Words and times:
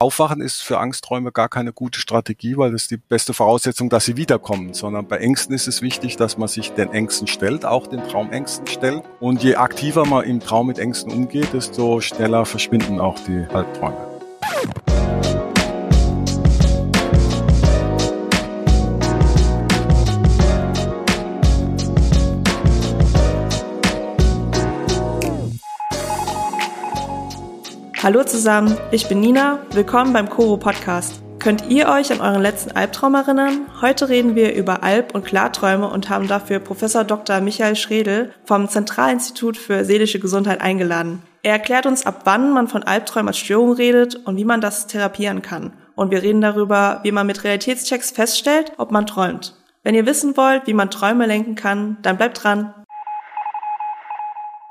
Aufwachen 0.00 0.40
ist 0.40 0.62
für 0.62 0.78
Angstträume 0.78 1.32
gar 1.32 1.48
keine 1.48 1.72
gute 1.72 1.98
Strategie, 1.98 2.56
weil 2.56 2.70
das 2.70 2.82
ist 2.82 2.92
die 2.92 2.98
beste 2.98 3.34
Voraussetzung, 3.34 3.90
dass 3.90 4.04
sie 4.04 4.16
wiederkommen, 4.16 4.72
sondern 4.72 5.08
bei 5.08 5.16
Ängsten 5.16 5.56
ist 5.56 5.66
es 5.66 5.82
wichtig, 5.82 6.16
dass 6.16 6.38
man 6.38 6.46
sich 6.46 6.70
den 6.70 6.92
Ängsten 6.92 7.26
stellt, 7.26 7.64
auch 7.64 7.88
den 7.88 8.04
Traumängsten 8.04 8.68
stellt. 8.68 9.02
Und 9.18 9.42
je 9.42 9.56
aktiver 9.56 10.06
man 10.06 10.24
im 10.24 10.38
Traum 10.38 10.68
mit 10.68 10.78
Ängsten 10.78 11.10
umgeht, 11.10 11.52
desto 11.52 12.00
schneller 12.00 12.44
verschwinden 12.44 13.00
auch 13.00 13.18
die 13.26 13.44
Albträume. 13.52 13.96
Hallo 28.00 28.22
zusammen, 28.22 28.78
ich 28.92 29.08
bin 29.08 29.18
Nina, 29.18 29.58
willkommen 29.72 30.12
beim 30.12 30.30
Koro 30.30 30.56
Podcast. 30.56 31.20
Könnt 31.40 31.68
ihr 31.68 31.88
euch 31.88 32.12
an 32.12 32.20
euren 32.20 32.42
letzten 32.42 32.70
Albtraum 32.70 33.16
erinnern? 33.16 33.66
Heute 33.80 34.08
reden 34.08 34.36
wir 34.36 34.54
über 34.54 34.84
Alb- 34.84 35.16
und 35.16 35.24
Klarträume 35.24 35.90
und 35.90 36.08
haben 36.08 36.28
dafür 36.28 36.60
Professor 36.60 37.02
Dr. 37.02 37.40
Michael 37.40 37.74
Schredel 37.74 38.32
vom 38.44 38.68
Zentralinstitut 38.68 39.56
für 39.56 39.84
seelische 39.84 40.20
Gesundheit 40.20 40.60
eingeladen. 40.60 41.24
Er 41.42 41.54
erklärt 41.54 41.86
uns, 41.86 42.06
ab 42.06 42.20
wann 42.22 42.52
man 42.52 42.68
von 42.68 42.84
Albträumen 42.84 43.28
als 43.28 43.38
Störung 43.38 43.72
redet 43.72 44.14
und 44.14 44.36
wie 44.36 44.44
man 44.44 44.60
das 44.60 44.86
therapieren 44.86 45.42
kann. 45.42 45.72
Und 45.96 46.12
wir 46.12 46.22
reden 46.22 46.40
darüber, 46.40 47.00
wie 47.02 47.10
man 47.10 47.26
mit 47.26 47.42
Realitätschecks 47.42 48.12
feststellt, 48.12 48.74
ob 48.76 48.92
man 48.92 49.06
träumt. 49.06 49.56
Wenn 49.82 49.96
ihr 49.96 50.06
wissen 50.06 50.36
wollt, 50.36 50.68
wie 50.68 50.74
man 50.74 50.92
Träume 50.92 51.26
lenken 51.26 51.56
kann, 51.56 51.96
dann 52.02 52.16
bleibt 52.16 52.44
dran. 52.44 52.74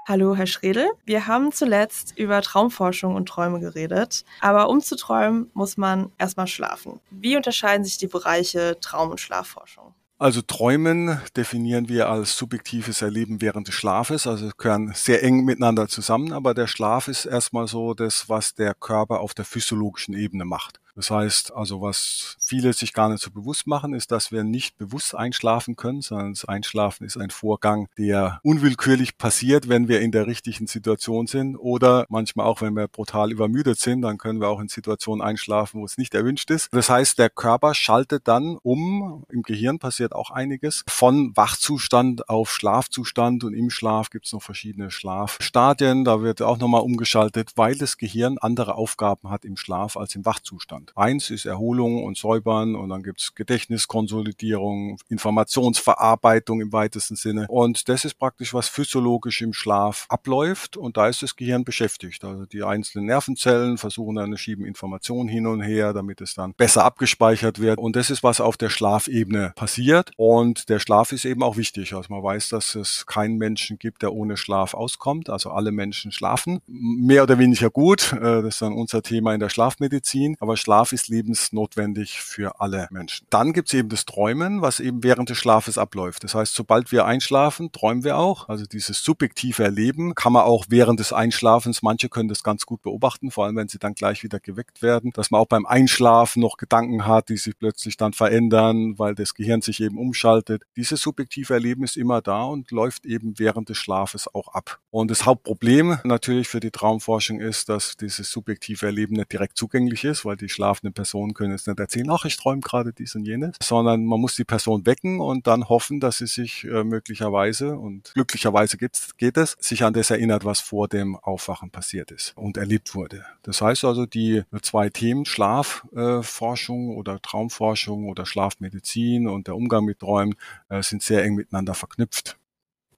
Hallo, 0.10 0.38
Herr 0.38 0.48
Schredel. 0.48 0.88
Wir 1.04 1.28
haben 1.28 1.52
zuletzt 1.52 2.14
über 2.16 2.42
Traumforschung 2.42 3.14
und 3.16 3.28
Träume 3.28 3.60
geredet. 3.60 4.24
Aber 4.40 4.70
um 4.70 4.80
zu 4.80 4.96
träumen, 4.96 5.52
muss 5.54 5.76
man 5.76 6.14
erstmal 6.18 6.48
schlafen. 6.48 7.02
Wie 7.12 7.36
unterscheiden 7.36 7.84
sich 7.84 7.98
die 7.98 8.08
Bereiche 8.08 8.78
Traum- 8.80 9.10
und 9.10 9.20
Schlafforschung? 9.20 9.94
Also 10.18 10.42
Träumen 10.42 11.20
definieren 11.36 11.90
wir 11.90 12.08
als 12.08 12.38
subjektives 12.38 13.02
Erleben 13.02 13.42
während 13.42 13.68
des 13.68 13.76
Schlafes, 13.76 14.28
also 14.28 14.50
gehören 14.58 14.94
sehr 14.96 15.24
eng 15.24 15.44
miteinander 15.44 15.90
zusammen, 15.90 16.32
aber 16.32 16.54
der 16.54 16.68
Schlaf 16.68 17.10
ist 17.10 17.26
erstmal 17.26 17.68
so 17.68 17.94
das, 17.94 18.30
was 18.30 18.56
der 18.56 18.74
Körper 18.76 19.20
auf 19.20 19.34
der 19.34 19.44
physiologischen 19.44 20.14
Ebene 20.16 20.46
macht. 20.46 20.80
Das 20.98 21.12
heißt 21.12 21.54
also, 21.54 21.80
was 21.80 22.38
viele 22.40 22.74
sich 22.74 22.92
gar 22.92 23.08
nicht 23.08 23.22
so 23.22 23.30
bewusst 23.30 23.68
machen, 23.68 23.94
ist, 23.94 24.12
dass 24.12 24.32
wir 24.32 24.44
nicht 24.44 24.80
bewusst 24.80 25.14
einschlafen 25.14 25.76
können, 25.76 26.02
sondern 26.02 26.34
das 26.34 26.46
Einschlafen 26.46 27.06
ist 27.06 27.18
ein 27.18 27.30
Vorgang, 27.30 27.88
der 28.00 28.40
unwillkürlich 28.42 29.20
passiert, 29.20 29.70
wenn 29.70 29.88
wir 29.88 30.02
in 30.02 30.12
der 30.12 30.26
richtigen 30.26 30.66
Situation 30.66 31.28
sind 31.28 31.56
oder 31.56 32.08
manchmal 32.10 32.48
auch, 32.48 32.62
wenn 32.62 32.76
wir 32.76 32.88
brutal 32.88 33.32
übermüdet 33.32 33.80
sind, 33.80 34.02
dann 34.02 34.18
können 34.18 34.42
wir 34.42 34.50
auch 34.50 34.60
in 34.60 34.70
Situationen 34.70 35.24
einschlafen, 35.24 35.82
wo 35.82 35.86
es 35.86 36.00
nicht 36.00 36.16
erwünscht 36.16 36.50
ist. 36.50 36.70
Das 36.72 36.90
heißt, 36.90 37.20
der 37.20 37.30
Körper 37.30 37.76
schaltet 37.76 38.28
dann 38.28 38.58
um, 38.64 39.24
im 39.30 39.44
Gehirn 39.44 39.78
passiert 39.78 40.16
auch 40.16 40.32
einiges, 40.32 40.84
von 40.88 41.32
Wachzustand 41.38 42.28
auf 42.28 42.50
Schlafzustand 42.50 43.44
und 43.44 43.54
im 43.54 43.70
Schlaf 43.70 44.10
gibt 44.10 44.26
es 44.26 44.34
noch 44.34 44.42
verschiedene 44.42 44.90
Schlafstadien, 44.90 46.06
da 46.06 46.24
wird 46.24 46.42
auch 46.42 46.58
nochmal 46.58 46.82
umgeschaltet, 46.82 47.52
weil 47.56 47.76
das 47.76 47.98
Gehirn 47.98 48.40
andere 48.40 48.74
Aufgaben 48.74 49.30
hat 49.30 49.46
im 49.46 49.58
Schlaf 49.58 49.96
als 49.96 50.16
im 50.16 50.26
Wachzustand. 50.26 50.87
Eins 50.96 51.30
ist 51.30 51.46
Erholung 51.46 52.04
und 52.04 52.18
Säubern 52.18 52.76
und 52.76 52.90
dann 52.90 53.04
gibt's 53.04 53.36
Gedächtniskonsolidierung, 53.36 54.98
Informationsverarbeitung 55.10 56.62
im 56.62 56.72
weitesten 56.72 57.16
Sinne. 57.16 57.46
Und 57.50 57.90
das 57.90 58.06
ist 58.06 58.16
praktisch, 58.16 58.54
was 58.54 58.70
physiologisch 58.70 59.42
im 59.42 59.54
Schlaf 59.54 60.06
abläuft 60.10 60.78
und 60.78 60.98
da 60.98 61.08
ist 61.08 61.24
das 61.24 61.36
Gehirn 61.36 61.64
beschäftigt. 61.64 62.24
Also 62.24 62.46
die 62.46 62.64
einzelnen 62.64 63.06
Nervenzellen 63.08 63.78
versuchen 63.78 64.16
dann, 64.16 64.38
schieben 64.38 64.66
Informationen 64.66 65.30
hin 65.30 65.48
und 65.48 65.62
her, 65.62 65.94
damit 65.94 66.22
es 66.22 66.36
dann 66.36 66.54
besser 66.54 66.84
abgespeichert 66.86 67.60
wird. 67.60 67.80
Und 67.80 67.96
das 67.96 68.10
ist, 68.10 68.24
was 68.24 68.40
auf 68.40 68.58
der 68.58 68.70
Schlafebene 68.70 69.54
passiert. 69.56 70.12
Und 70.18 70.70
der 70.70 70.80
Schlaf 70.80 71.12
ist 71.12 71.26
eben 71.26 71.44
auch 71.44 71.58
wichtig. 71.58 71.94
Also 71.94 72.14
man 72.14 72.24
weiß, 72.24 72.50
dass 72.50 72.76
es 72.76 73.06
keinen 73.06 73.38
Menschen 73.38 73.80
gibt, 73.80 74.04
der 74.04 74.14
ohne 74.14 74.38
Schlaf 74.38 74.74
auskommt. 74.74 75.30
Also 75.30 75.52
alle 75.52 75.72
Menschen 75.72 76.12
schlafen. 76.12 76.60
Mehr 76.68 77.24
oder 77.24 77.40
weniger 77.40 77.70
gut. 77.70 78.14
Äh, 78.14 78.20
das 78.20 78.56
ist 78.56 78.62
dann 78.62 78.74
unser 78.74 79.02
Thema 79.02 79.34
in 79.34 79.40
der 79.40 79.50
Schlafmedizin. 79.50 80.36
Aber 80.40 80.58
Schlaf 80.58 80.77
Schlaf 80.78 80.92
ist 80.92 81.08
lebensnotwendig 81.08 82.22
für 82.22 82.62
alle 82.62 82.88
Menschen. 82.92 83.26
Dann 83.32 83.52
gibt 83.52 83.70
es 83.70 83.74
eben 83.74 83.90
das 83.90 84.06
Träumen, 84.06 84.62
was 84.62 84.80
eben 84.80 85.04
während 85.04 85.28
des 85.28 85.40
Schlafes 85.40 85.80
abläuft. 85.80 86.24
Das 86.24 86.36
heißt, 86.36 86.54
sobald 86.54 86.92
wir 86.92 87.06
einschlafen, 87.06 87.72
träumen 87.72 88.04
wir 88.04 88.16
auch. 88.18 88.48
Also 88.48 88.64
dieses 88.68 89.04
subjektive 89.04 89.64
Erleben 89.64 90.14
kann 90.14 90.34
man 90.34 90.44
auch 90.44 90.66
während 90.70 91.00
des 91.00 91.14
Einschlafens, 91.14 91.82
manche 91.82 92.10
können 92.10 92.30
das 92.30 92.44
ganz 92.44 92.68
gut 92.68 92.84
beobachten, 92.84 93.32
vor 93.32 93.46
allem 93.46 93.56
wenn 93.56 93.68
sie 93.70 93.80
dann 93.80 93.96
gleich 93.96 94.22
wieder 94.22 94.40
geweckt 94.40 94.84
werden, 94.84 95.10
dass 95.16 95.32
man 95.32 95.42
auch 95.42 95.48
beim 95.48 95.66
Einschlafen 95.66 96.42
noch 96.42 96.58
Gedanken 96.58 97.08
hat, 97.08 97.30
die 97.30 97.38
sich 97.38 97.58
plötzlich 97.58 97.98
dann 97.98 98.14
verändern, 98.14 99.00
weil 99.00 99.16
das 99.16 99.34
Gehirn 99.34 99.64
sich 99.64 99.82
eben 99.82 99.98
umschaltet. 99.98 100.62
Dieses 100.76 101.02
subjektive 101.02 101.56
Erleben 101.56 101.86
ist 101.86 101.98
immer 101.98 102.22
da 102.22 102.44
und 102.44 102.70
läuft 102.70 103.08
eben 103.08 103.40
während 103.40 103.70
des 103.70 103.78
Schlafes 103.80 104.28
auch 104.32 104.50
ab. 104.50 104.80
Und 104.92 105.10
das 105.10 105.26
Hauptproblem 105.26 105.98
natürlich 106.04 106.48
für 106.48 106.60
die 106.60 106.70
Traumforschung 106.70 107.40
ist, 107.40 107.68
dass 107.68 107.98
dieses 107.98 108.30
subjektive 108.30 108.86
Erleben 108.86 109.16
nicht 109.16 109.32
direkt 109.32 109.58
zugänglich 109.58 110.04
ist, 110.04 110.24
weil 110.24 110.38
die 110.38 110.50
Schlaf 110.58 110.78
schlafende 110.78 110.92
Personen 110.92 111.34
können 111.34 111.52
jetzt 111.52 111.68
nicht 111.68 111.80
erzählen, 111.80 112.10
ach, 112.12 112.26
ich 112.26 112.38
träume 112.38 112.62
gerade 112.62 112.94
dies 112.94 113.16
und 113.16 113.26
jenes, 113.26 113.56
sondern 113.62 114.06
man 114.06 114.20
muss 114.20 114.36
die 114.36 114.44
Person 114.44 114.86
wecken 114.86 115.20
und 115.20 115.48
dann 115.48 115.70
hoffen, 115.70 116.00
dass 116.00 116.18
sie 116.18 116.28
sich 116.28 116.66
äh, 116.66 116.84
möglicherweise 116.84 117.78
und 117.78 118.12
glücklicherweise 118.14 118.78
geht 118.78 119.38
es, 119.38 119.56
sich 119.60 119.84
an 119.84 119.94
das 119.94 120.10
erinnert, 120.10 120.46
was 120.46 120.60
vor 120.60 120.88
dem 120.88 121.16
Aufwachen 121.16 121.72
passiert 121.72 122.12
ist 122.12 122.34
und 122.36 122.58
erlebt 122.58 122.96
wurde. 122.96 123.26
Das 123.44 123.62
heißt 123.62 123.86
also, 123.86 124.06
die 124.06 124.44
zwei 124.62 124.90
Themen, 124.90 125.26
Schlafforschung 125.26 126.92
äh, 126.92 126.96
oder 126.96 127.22
Traumforschung 127.22 128.10
oder 128.10 128.26
Schlafmedizin 128.26 129.28
und 129.28 129.48
der 129.48 129.56
Umgang 129.56 129.86
mit 129.86 130.00
Träumen 130.00 130.36
äh, 130.70 130.82
sind 130.84 131.02
sehr 131.02 131.24
eng 131.24 131.36
miteinander 131.36 131.74
verknüpft. 131.74 132.38